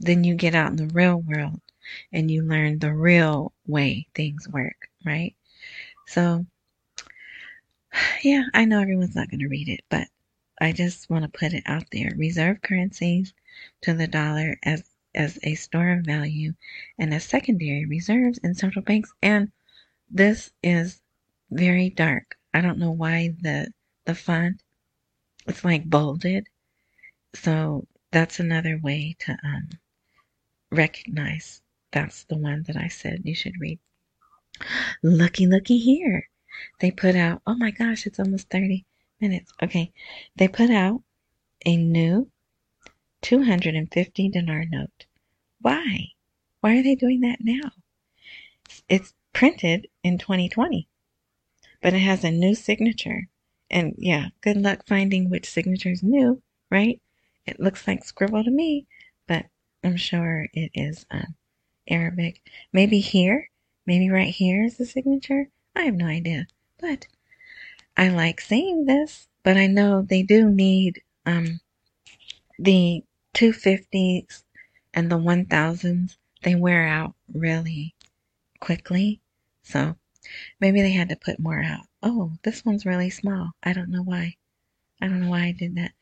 Then 0.00 0.24
you 0.24 0.34
get 0.34 0.54
out 0.54 0.70
in 0.70 0.76
the 0.76 0.86
real 0.94 1.18
world 1.20 1.60
and 2.12 2.30
you 2.30 2.42
learn 2.42 2.78
the 2.78 2.92
real 2.94 3.52
way 3.66 4.06
things 4.14 4.48
work, 4.48 4.88
right? 5.04 5.34
So, 6.08 6.46
yeah, 8.22 8.44
I 8.54 8.64
know 8.64 8.80
everyone's 8.80 9.14
not 9.16 9.30
going 9.30 9.40
to 9.40 9.48
read 9.48 9.68
it, 9.68 9.80
but 9.88 10.08
I 10.60 10.72
just 10.72 11.10
want 11.10 11.24
to 11.24 11.38
put 11.38 11.52
it 11.52 11.64
out 11.66 11.84
there. 11.92 12.12
Reserve 12.16 12.62
currencies 12.62 13.34
to 13.82 13.94
the 13.94 14.06
dollar 14.06 14.56
as 14.62 14.84
as 15.14 15.38
a 15.42 15.54
store 15.54 15.92
of 15.92 16.04
value 16.04 16.52
and 16.98 17.12
as 17.14 17.24
secondary 17.24 17.86
reserves 17.86 18.38
in 18.38 18.54
central 18.54 18.84
banks. 18.84 19.12
And 19.22 19.50
this 20.10 20.50
is 20.62 21.00
very 21.50 21.90
dark. 21.90 22.36
I 22.52 22.60
don't 22.60 22.78
know 22.78 22.92
why 22.92 23.34
the 23.40 23.72
the 24.04 24.14
font 24.14 24.62
it's 25.46 25.64
like 25.64 25.84
bolded. 25.84 26.48
So 27.34 27.86
that's 28.10 28.40
another 28.40 28.78
way 28.78 29.16
to 29.20 29.36
um, 29.44 29.68
recognize 30.70 31.60
that's 31.92 32.24
the 32.24 32.36
one 32.36 32.64
that 32.64 32.76
I 32.76 32.88
said 32.88 33.22
you 33.24 33.34
should 33.34 33.60
read. 33.60 33.78
Looky, 35.02 35.46
looky 35.46 35.78
here. 35.78 36.28
They 36.80 36.90
put 36.90 37.14
out, 37.14 37.42
oh 37.46 37.54
my 37.54 37.70
gosh, 37.70 38.06
it's 38.06 38.18
almost 38.18 38.48
30 38.48 38.84
minutes. 39.20 39.52
Okay. 39.62 39.92
They 40.36 40.48
put 40.48 40.70
out 40.70 41.02
a 41.64 41.76
new 41.76 42.30
250 43.22 44.28
dinar 44.28 44.64
note. 44.68 45.06
Why? 45.60 46.12
Why 46.60 46.78
are 46.78 46.82
they 46.82 46.94
doing 46.94 47.20
that 47.20 47.38
now? 47.40 47.70
It's 48.88 49.14
printed 49.32 49.88
in 50.02 50.18
2020 50.18 50.88
but 51.86 51.94
it 51.94 52.00
has 52.00 52.24
a 52.24 52.30
new 52.30 52.54
signature. 52.54 53.28
And 53.70 53.94
yeah, 53.96 54.30
good 54.40 54.56
luck 54.56 54.84
finding 54.86 55.30
which 55.30 55.48
signature 55.48 55.90
is 55.90 56.02
new, 56.02 56.42
right? 56.70 57.00
It 57.46 57.60
looks 57.60 57.86
like 57.86 58.04
scribble 58.04 58.42
to 58.42 58.50
me, 58.50 58.86
but 59.26 59.46
I'm 59.84 59.96
sure 59.96 60.48
it 60.52 60.70
is 60.74 61.06
um, 61.10 61.36
Arabic. 61.88 62.42
Maybe 62.72 62.98
here, 63.00 63.50
maybe 63.86 64.10
right 64.10 64.34
here 64.34 64.64
is 64.64 64.78
the 64.78 64.86
signature. 64.86 65.48
I 65.74 65.82
have 65.82 65.94
no 65.94 66.06
idea, 66.06 66.46
but 66.80 67.06
I 67.96 68.08
like 68.08 68.40
seeing 68.40 68.86
this. 68.86 69.28
But 69.42 69.56
I 69.56 69.68
know 69.68 70.02
they 70.02 70.22
do 70.22 70.50
need 70.50 71.02
um, 71.24 71.60
the 72.58 73.04
250s 73.34 74.42
and 74.92 75.10
the 75.10 75.18
1000s. 75.18 76.16
They 76.42 76.54
wear 76.54 76.86
out 76.86 77.14
really 77.32 77.94
quickly, 78.60 79.20
so 79.62 79.96
Maybe 80.60 80.82
they 80.82 80.90
had 80.90 81.08
to 81.10 81.16
put 81.16 81.38
more 81.38 81.62
out. 81.62 81.86
Oh, 82.02 82.32
this 82.42 82.64
one's 82.64 82.84
really 82.84 83.10
small. 83.10 83.52
I 83.62 83.72
don't 83.72 83.90
know 83.90 84.02
why. 84.02 84.34
I 85.00 85.06
don't 85.06 85.20
know 85.20 85.30
why 85.30 85.44
I 85.44 85.52
did 85.52 85.76
that. 85.76 85.92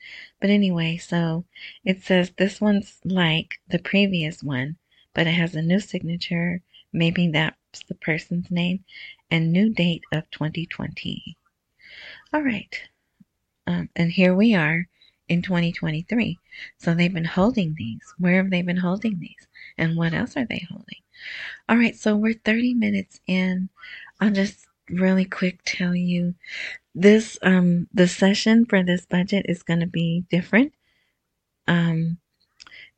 But 0.41 0.49
anyway, 0.49 0.97
so 0.97 1.45
it 1.85 2.03
says 2.03 2.31
this 2.31 2.59
one's 2.59 3.01
like 3.05 3.61
the 3.69 3.79
previous 3.79 4.43
one, 4.43 4.79
but 5.13 5.27
it 5.27 5.33
has 5.33 5.55
a 5.55 5.61
new 5.61 5.79
signature. 5.79 6.63
Maybe 6.91 7.29
that's 7.29 7.85
the 7.87 7.97
person's 7.97 8.51
name 8.51 8.85
and 9.31 9.53
new 9.53 9.69
date 9.69 10.05
of 10.11 10.31
2020. 10.31 11.37
All 12.35 12.43
right. 12.43 12.83
Um, 13.69 13.91
and 13.95 14.11
here 14.11 14.35
we 14.35 14.57
are 14.57 14.89
in 15.29 15.41
2023. 15.41 16.37
So 16.79 16.93
they've 16.93 17.15
been 17.15 17.25
holding 17.25 17.77
these. 17.79 18.13
Where 18.19 18.39
have 18.43 18.51
they 18.51 18.61
been 18.61 18.79
holding 18.79 19.21
these? 19.21 19.47
And 19.79 19.97
what 19.97 20.13
else 20.15 20.37
are 20.37 20.45
they 20.45 20.67
holding? 20.69 20.99
All 21.69 21.77
right, 21.77 21.95
so 21.95 22.17
we're 22.17 22.35
30 22.35 22.75
minutes 22.75 23.21
in. 23.29 23.69
I'll 24.21 24.33
just 24.33 24.67
really 24.91 25.25
quick 25.25 25.61
tell 25.65 25.95
you 25.95 26.35
this 26.93 27.39
um 27.43 27.87
the 27.95 28.09
session 28.09 28.67
for 28.67 28.83
this 28.83 29.07
budget 29.07 29.47
is 29.49 29.63
going 29.63 29.81
to 29.81 29.87
be 29.87 30.25
different. 30.29 30.73
Um 31.69 32.19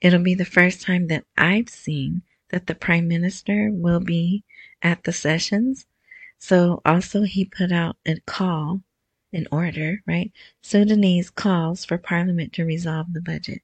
it'll 0.01 0.23
be 0.23 0.35
the 0.35 0.47
first 0.47 0.81
time 0.81 1.09
that 1.09 1.25
I've 1.37 1.69
seen 1.69 2.23
that 2.51 2.69
the 2.69 2.75
prime 2.75 3.07
minister 3.07 3.69
will 3.71 4.01
be 4.01 4.45
at 4.81 5.05
the 5.05 5.13
sessions. 5.13 5.87
So 6.39 6.81
also 6.87 7.25
he 7.25 7.45
put 7.45 7.71
out 7.71 7.97
a 8.07 8.19
call 8.27 8.83
in 9.33 9.47
order, 9.53 10.03
right? 10.07 10.33
Sudanese 10.63 11.31
calls 11.31 11.85
for 11.85 11.99
parliament 11.99 12.53
to 12.55 12.65
resolve 12.65 13.13
the 13.13 13.21
budget. 13.21 13.63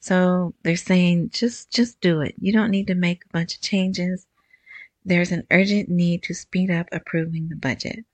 So 0.00 0.54
they're 0.62 0.76
saying 0.76 1.30
just 1.30 1.70
just 1.70 2.00
do 2.00 2.20
it. 2.20 2.34
You 2.38 2.52
don't 2.52 2.70
need 2.70 2.86
to 2.88 2.94
make 2.94 3.24
a 3.24 3.32
bunch 3.32 3.54
of 3.56 3.60
changes. 3.60 4.26
There's 5.04 5.32
an 5.32 5.46
urgent 5.50 5.88
need 5.88 6.22
to 6.24 6.34
speed 6.34 6.70
up 6.70 6.88
approving 6.92 7.48
the 7.48 7.56
budget, 7.56 8.04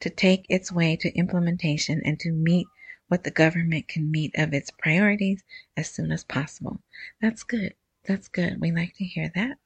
to 0.00 0.10
take 0.10 0.46
its 0.48 0.70
way 0.70 0.96
to 0.96 1.14
implementation 1.16 2.02
and 2.04 2.20
to 2.20 2.30
meet 2.30 2.66
what 3.08 3.24
the 3.24 3.30
government 3.30 3.88
can 3.88 4.10
meet 4.10 4.34
of 4.36 4.52
its 4.52 4.70
priorities 4.70 5.44
as 5.76 5.88
soon 5.90 6.12
as 6.12 6.24
possible. 6.24 6.80
That's 7.20 7.42
good. 7.42 7.74
That's 8.04 8.28
good. 8.28 8.60
We 8.60 8.72
like 8.72 8.94
to 8.96 9.04
hear 9.04 9.30
that. 9.34 9.58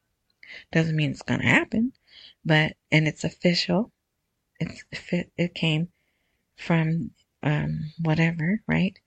Doesn't 0.72 0.96
mean 0.96 1.10
it's 1.10 1.22
going 1.22 1.40
to 1.40 1.46
happen, 1.46 1.92
but 2.44 2.76
and 2.90 3.06
it's 3.06 3.24
official. 3.24 3.92
It's 4.58 4.84
it 5.36 5.54
came 5.54 5.88
from 6.60 7.10
um, 7.42 7.92
whatever, 8.02 8.60
right? 8.66 8.98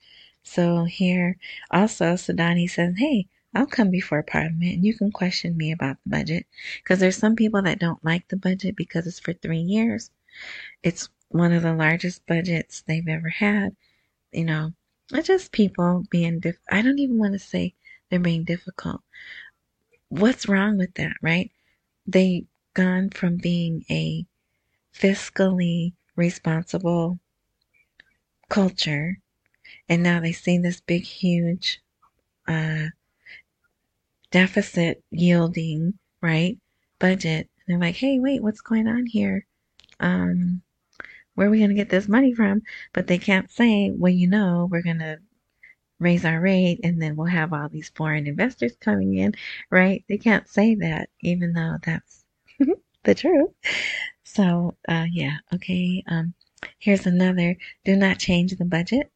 So 0.44 0.84
here 0.86 1.38
also 1.72 2.14
Sudani 2.16 2.70
says, 2.70 2.96
hey, 2.98 3.28
I'll 3.56 3.68
come 3.68 3.92
before 3.92 4.24
Parliament 4.24 4.74
and 4.76 4.86
you 4.86 4.96
can 4.98 5.12
question 5.12 5.56
me 5.56 5.72
about 5.72 5.98
the 6.04 6.10
budget. 6.10 6.48
Because 6.84 7.00
there's 7.00 7.18
some 7.18 7.36
people 7.36 7.62
that 7.62 7.80
don't 7.80 8.04
like 8.04 8.28
the 8.28 8.36
budget 8.36 8.76
because 8.76 9.06
it's 9.06 9.20
for 9.20 9.34
three 9.34 9.60
years. 9.60 10.10
It's 10.82 11.10
one 11.30 11.54
of 11.54 11.64
the 11.64 11.74
largest 11.74 12.26
budgets 12.26 12.82
they've 12.82 13.08
ever 13.08 13.30
had. 13.30 13.76
You 14.32 14.46
know, 14.46 14.74
it's 15.12 15.28
just 15.28 15.52
people 15.52 16.04
being 16.10 16.40
diff. 16.40 16.58
I 16.72 16.82
don't 16.82 17.00
even 17.00 17.20
want 17.20 17.34
to 17.34 17.40
say 17.40 17.76
they're 18.10 18.20
being 18.20 18.44
difficult. 18.44 19.02
What's 20.10 20.48
wrong 20.48 20.78
with 20.78 20.96
that, 20.96 21.18
right? 21.22 21.52
They 22.08 22.46
gone 22.74 23.12
from 23.12 23.38
being 23.38 23.86
a 23.90 24.26
fiscally 24.94 25.94
responsible 26.16 27.20
culture 28.50 29.18
and 29.90 30.04
now 30.04 30.20
they 30.20 30.32
see 30.32 30.58
this 30.58 30.82
big, 30.82 31.04
huge 31.04 31.82
uh, 32.48 32.88
deficit 34.32 35.04
yielding, 35.12 35.94
right? 36.22 36.58
Budget. 37.00 37.50
And 37.68 37.82
they're 37.82 37.88
like, 37.88 37.96
hey, 37.96 38.20
wait, 38.20 38.42
what's 38.42 38.62
going 38.62 38.88
on 38.88 39.06
here? 39.06 39.46
Um, 40.00 40.62
where 41.36 41.48
are 41.48 41.52
we 41.52 41.60
going 41.60 41.70
to 41.70 41.76
get 41.76 41.90
this 41.90 42.08
money 42.08 42.34
from? 42.34 42.62
But 42.94 43.08
they 43.08 43.18
can't 43.18 43.52
say, 43.52 43.92
well, 43.92 44.12
you 44.12 44.28
know, 44.28 44.68
we're 44.72 44.84
going 44.84 45.00
to 45.00 45.20
raise 46.00 46.26
our 46.26 46.40
rate 46.40 46.80
and 46.84 47.02
then 47.02 47.16
we'll 47.16 47.28
have 47.28 47.54
all 47.54 47.70
these 47.70 47.90
foreign 47.90 48.28
investors 48.28 48.76
coming 48.80 49.18
in, 49.18 49.34
right? 49.70 50.04
They 50.10 50.18
can't 50.18 50.48
say 50.48 50.76
that, 50.76 51.10
even 51.22 51.54
though 51.54 51.78
that's 51.84 52.26
the 53.04 53.16
truth. 53.16 53.52
So, 54.24 54.76
uh, 54.88 55.06
yeah, 55.12 55.38
okay. 55.54 56.04
Um, 56.08 56.34
here's 56.80 57.06
another 57.06 57.58
do 57.84 57.96
not 57.96 58.20
change 58.20 58.56
the 58.56 58.66
budget 58.66 59.12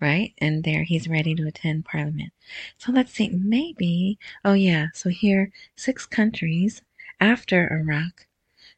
right? 0.00 0.32
And 0.38 0.64
there 0.64 0.84
he's 0.84 1.08
ready 1.08 1.34
to 1.34 1.46
attend 1.46 1.84
parliament. 1.84 2.32
So 2.78 2.92
let's 2.92 3.12
see, 3.12 3.30
maybe, 3.30 4.18
oh 4.44 4.52
yeah, 4.52 4.88
so 4.94 5.08
here, 5.08 5.50
six 5.76 6.06
countries 6.06 6.82
after 7.20 7.72
Iraq, 7.72 8.26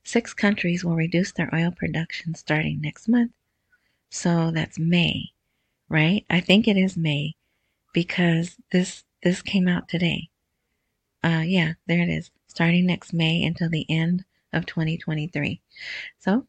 six 0.02 0.32
countries 0.32 0.84
will 0.84 0.96
reduce 0.96 1.32
their 1.32 1.54
oil 1.54 1.70
production 1.70 2.34
starting 2.34 2.80
next 2.80 3.08
month. 3.08 3.32
So 4.10 4.50
that's 4.50 4.78
May, 4.78 5.30
right? 5.88 6.24
I 6.30 6.40
think 6.40 6.66
it 6.66 6.76
is 6.76 6.96
May 6.96 7.34
because 7.92 8.56
this, 8.72 9.04
this 9.22 9.42
came 9.42 9.68
out 9.68 9.88
today. 9.88 10.30
Uh, 11.22 11.42
yeah, 11.44 11.74
there 11.86 12.02
it 12.02 12.08
is. 12.08 12.30
Starting 12.46 12.86
next 12.86 13.12
May 13.12 13.44
until 13.44 13.68
the 13.68 13.86
end 13.88 14.24
of 14.52 14.66
2023. 14.66 15.60
So 16.18 16.46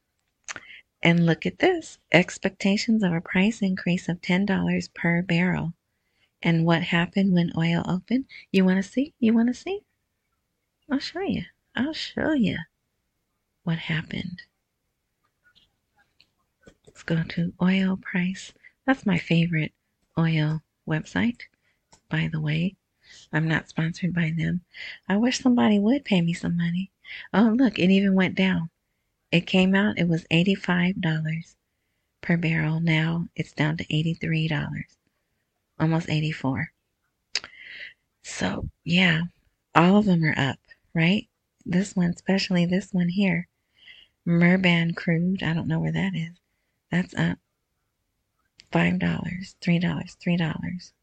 and 1.03 1.25
look 1.25 1.45
at 1.45 1.59
this 1.59 1.99
expectations 2.11 3.03
of 3.03 3.13
a 3.13 3.21
price 3.21 3.61
increase 3.61 4.07
of 4.07 4.21
$10 4.21 4.93
per 4.93 5.21
barrel. 5.21 5.73
And 6.41 6.65
what 6.65 6.83
happened 6.83 7.33
when 7.33 7.51
oil 7.55 7.83
opened? 7.87 8.25
You 8.51 8.65
want 8.65 8.83
to 8.83 8.89
see? 8.89 9.13
You 9.19 9.33
want 9.33 9.49
to 9.49 9.53
see? 9.53 9.81
I'll 10.89 10.99
show 10.99 11.21
you. 11.21 11.43
I'll 11.75 11.93
show 11.93 12.33
you 12.33 12.57
what 13.63 13.77
happened. 13.77 14.41
Let's 16.85 17.03
go 17.03 17.23
to 17.23 17.53
oil 17.61 17.97
price. 17.97 18.53
That's 18.85 19.05
my 19.05 19.17
favorite 19.17 19.73
oil 20.17 20.61
website, 20.87 21.41
by 22.09 22.27
the 22.31 22.41
way. 22.41 22.75
I'm 23.31 23.47
not 23.47 23.69
sponsored 23.69 24.13
by 24.13 24.33
them. 24.35 24.61
I 25.07 25.17
wish 25.17 25.39
somebody 25.39 25.79
would 25.79 26.03
pay 26.03 26.21
me 26.21 26.33
some 26.33 26.57
money. 26.57 26.91
Oh, 27.33 27.53
look, 27.55 27.77
it 27.77 27.89
even 27.89 28.15
went 28.15 28.35
down. 28.35 28.70
It 29.31 29.47
came 29.47 29.75
out, 29.75 29.99
it 29.99 30.07
was 30.09 30.25
$85 30.31 31.01
per 32.21 32.37
barrel. 32.37 32.79
Now 32.81 33.27
it's 33.35 33.53
down 33.53 33.77
to 33.77 33.85
$83, 33.85 34.49
almost 35.79 36.09
84 36.09 36.71
So, 38.23 38.69
yeah, 38.83 39.21
all 39.75 39.97
of 39.97 40.05
them 40.05 40.23
are 40.25 40.35
up, 40.37 40.59
right? 40.95 41.27
This 41.65 41.95
one, 41.95 42.11
especially 42.11 42.65
this 42.65 42.93
one 42.93 43.09
here, 43.09 43.47
Murban 44.27 44.95
crude, 44.95 45.43
I 45.43 45.53
don't 45.53 45.67
know 45.67 45.79
where 45.79 45.91
that 45.93 46.15
is. 46.15 46.37
That's 46.91 47.15
up 47.15 47.39
$5, 48.73 48.99
$3, 48.99 50.17
$3. 50.17 50.93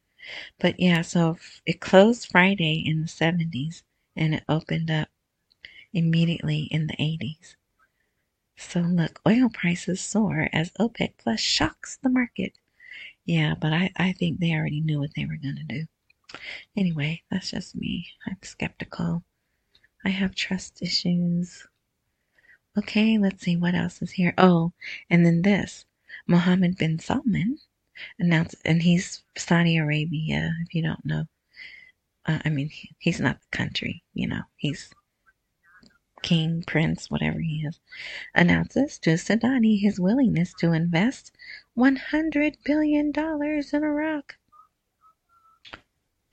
But 0.60 0.80
yeah, 0.80 1.02
so 1.02 1.38
it 1.66 1.80
closed 1.80 2.28
Friday 2.30 2.82
in 2.86 3.02
the 3.02 3.08
70s 3.08 3.82
and 4.16 4.34
it 4.34 4.44
opened 4.48 4.90
up 4.90 5.08
immediately 5.94 6.68
in 6.70 6.88
the 6.88 6.96
80s. 6.96 7.56
So 8.60 8.80
look, 8.80 9.20
oil 9.26 9.48
prices 9.48 10.00
soar 10.00 10.48
as 10.52 10.72
OPEC 10.80 11.12
Plus 11.16 11.38
shocks 11.38 11.96
the 12.02 12.08
market. 12.08 12.58
Yeah, 13.24 13.54
but 13.54 13.72
I, 13.72 13.92
I 13.96 14.12
think 14.12 14.40
they 14.40 14.52
already 14.52 14.80
knew 14.80 14.98
what 14.98 15.14
they 15.14 15.26
were 15.26 15.36
going 15.36 15.56
to 15.56 15.62
do. 15.62 15.86
Anyway, 16.76 17.22
that's 17.30 17.52
just 17.52 17.76
me. 17.76 18.08
I'm 18.26 18.36
skeptical. 18.42 19.22
I 20.04 20.08
have 20.10 20.34
trust 20.34 20.82
issues. 20.82 21.68
Okay, 22.76 23.16
let's 23.16 23.42
see 23.42 23.56
what 23.56 23.74
else 23.76 24.02
is 24.02 24.10
here. 24.10 24.34
Oh, 24.36 24.72
and 25.08 25.24
then 25.24 25.42
this. 25.42 25.86
Mohammed 26.26 26.76
bin 26.76 26.98
Salman 26.98 27.58
announced, 28.18 28.56
and 28.64 28.82
he's 28.82 29.22
Saudi 29.36 29.76
Arabia, 29.76 30.52
if 30.66 30.74
you 30.74 30.82
don't 30.82 31.04
know. 31.04 31.24
Uh, 32.26 32.40
I 32.44 32.48
mean, 32.50 32.70
he's 32.98 33.20
not 33.20 33.40
the 33.40 33.56
country, 33.56 34.02
you 34.14 34.26
know, 34.26 34.42
he's 34.56 34.90
king, 36.22 36.62
prince, 36.66 37.10
whatever 37.10 37.40
he 37.40 37.64
is, 37.66 37.80
announces 38.34 38.98
to 39.00 39.10
Sudani 39.10 39.80
his 39.80 40.00
willingness 40.00 40.54
to 40.58 40.72
invest 40.72 41.32
$100 41.76 42.56
billion 42.64 43.12
in 43.14 43.84
Iraq. 43.84 44.36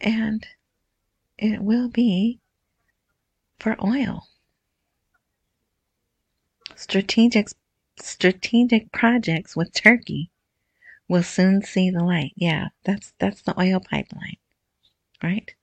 And 0.01 0.45
it 1.37 1.61
will 1.61 1.89
be 1.89 2.39
for 3.59 3.75
oil. 3.83 4.27
Strategic, 6.75 7.49
strategic 7.99 8.91
projects 8.91 9.55
with 9.55 9.73
Turkey 9.73 10.31
will 11.07 11.23
soon 11.23 11.61
see 11.61 11.89
the 11.89 12.03
light. 12.03 12.33
Yeah, 12.35 12.69
that's 12.83 13.13
that's 13.19 13.41
the 13.41 13.59
oil 13.59 13.79
pipeline, 13.79 14.37
right? 15.23 15.53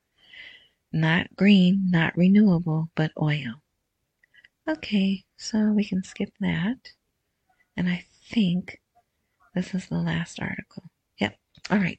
Not 0.93 1.35
green, 1.37 1.91
not 1.91 2.17
renewable, 2.17 2.91
but 2.95 3.13
oil. 3.21 3.62
Okay, 4.69 5.25
so 5.37 5.73
we 5.73 5.85
can 5.85 6.05
skip 6.05 6.33
that. 6.41 6.93
And 7.77 7.89
I 7.89 8.05
think 8.31 8.81
this 9.55 9.75
is 9.75 9.87
the 9.89 9.97
last 9.97 10.41
article. 10.41 10.85
Yep. 11.19 11.37
All 11.71 11.79
right. 11.79 11.99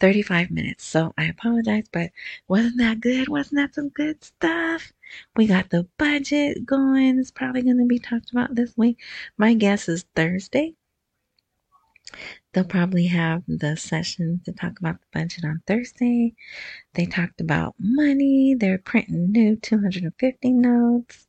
35 0.00 0.50
minutes. 0.50 0.84
So 0.84 1.12
I 1.18 1.24
apologize, 1.24 1.86
but 1.92 2.10
wasn't 2.46 2.78
that 2.78 3.00
good? 3.00 3.28
Wasn't 3.28 3.56
that 3.56 3.74
some 3.74 3.88
good 3.88 4.22
stuff? 4.22 4.92
We 5.36 5.46
got 5.46 5.70
the 5.70 5.88
budget 5.98 6.64
going. 6.64 7.18
It's 7.18 7.32
probably 7.32 7.62
going 7.62 7.78
to 7.78 7.86
be 7.86 7.98
talked 7.98 8.30
about 8.30 8.54
this 8.54 8.76
week. 8.76 8.98
My 9.36 9.54
guess 9.54 9.88
is 9.88 10.04
Thursday. 10.14 10.74
They'll 12.52 12.64
probably 12.64 13.06
have 13.08 13.42
the 13.46 13.76
session 13.76 14.40
to 14.44 14.52
talk 14.52 14.78
about 14.78 15.00
the 15.00 15.20
budget 15.20 15.44
on 15.44 15.62
Thursday. 15.66 16.34
They 16.94 17.06
talked 17.06 17.40
about 17.40 17.74
money. 17.78 18.54
They're 18.54 18.78
printing 18.78 19.32
new 19.32 19.56
250 19.56 20.52
notes. 20.52 21.27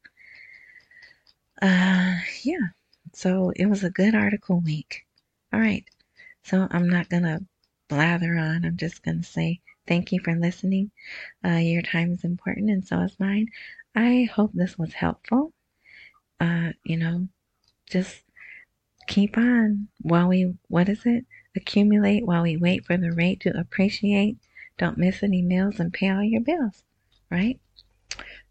Uh, 1.61 2.15
yeah. 2.43 2.67
So 3.13 3.51
it 3.55 3.65
was 3.65 3.83
a 3.83 3.89
good 3.89 4.15
article 4.15 4.59
week. 4.59 5.05
All 5.53 5.59
right. 5.59 5.85
So 6.43 6.67
I'm 6.71 6.89
not 6.89 7.09
going 7.09 7.23
to 7.23 7.45
blather 7.87 8.35
on. 8.37 8.65
I'm 8.65 8.77
just 8.77 9.03
going 9.03 9.21
to 9.21 9.27
say 9.27 9.61
thank 9.87 10.11
you 10.11 10.19
for 10.23 10.35
listening. 10.35 10.91
Uh, 11.43 11.57
your 11.57 11.81
time 11.81 12.11
is 12.13 12.23
important 12.23 12.69
and 12.69 12.85
so 12.85 12.99
is 13.01 13.19
mine. 13.19 13.47
I 13.95 14.29
hope 14.33 14.51
this 14.53 14.77
was 14.77 14.93
helpful. 14.93 15.53
Uh, 16.39 16.71
you 16.83 16.97
know, 16.97 17.27
just 17.89 18.21
keep 19.07 19.37
on 19.37 19.87
while 20.01 20.27
we, 20.27 20.53
what 20.67 20.87
is 20.87 21.05
it? 21.05 21.25
Accumulate 21.55 22.25
while 22.25 22.43
we 22.43 22.55
wait 22.55 22.85
for 22.85 22.95
the 22.95 23.11
rate 23.11 23.41
to 23.41 23.59
appreciate. 23.59 24.37
Don't 24.77 24.97
miss 24.97 25.23
any 25.23 25.41
meals 25.41 25.79
and 25.79 25.91
pay 25.91 26.09
all 26.09 26.23
your 26.23 26.41
bills, 26.41 26.83
right? 27.29 27.59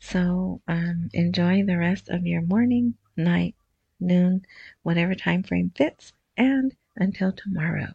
So 0.01 0.61
um, 0.69 1.09
enjoy 1.13 1.65
the 1.65 1.79
rest 1.79 2.09
of 2.09 2.27
your 2.27 2.43
morning, 2.43 2.95
night, 3.17 3.55
noon, 4.01 4.45
whatever 4.83 5.15
time 5.15 5.43
frame 5.43 5.71
fits, 5.75 6.13
and 6.37 6.75
until 6.97 7.33
tomorrow. 7.33 7.93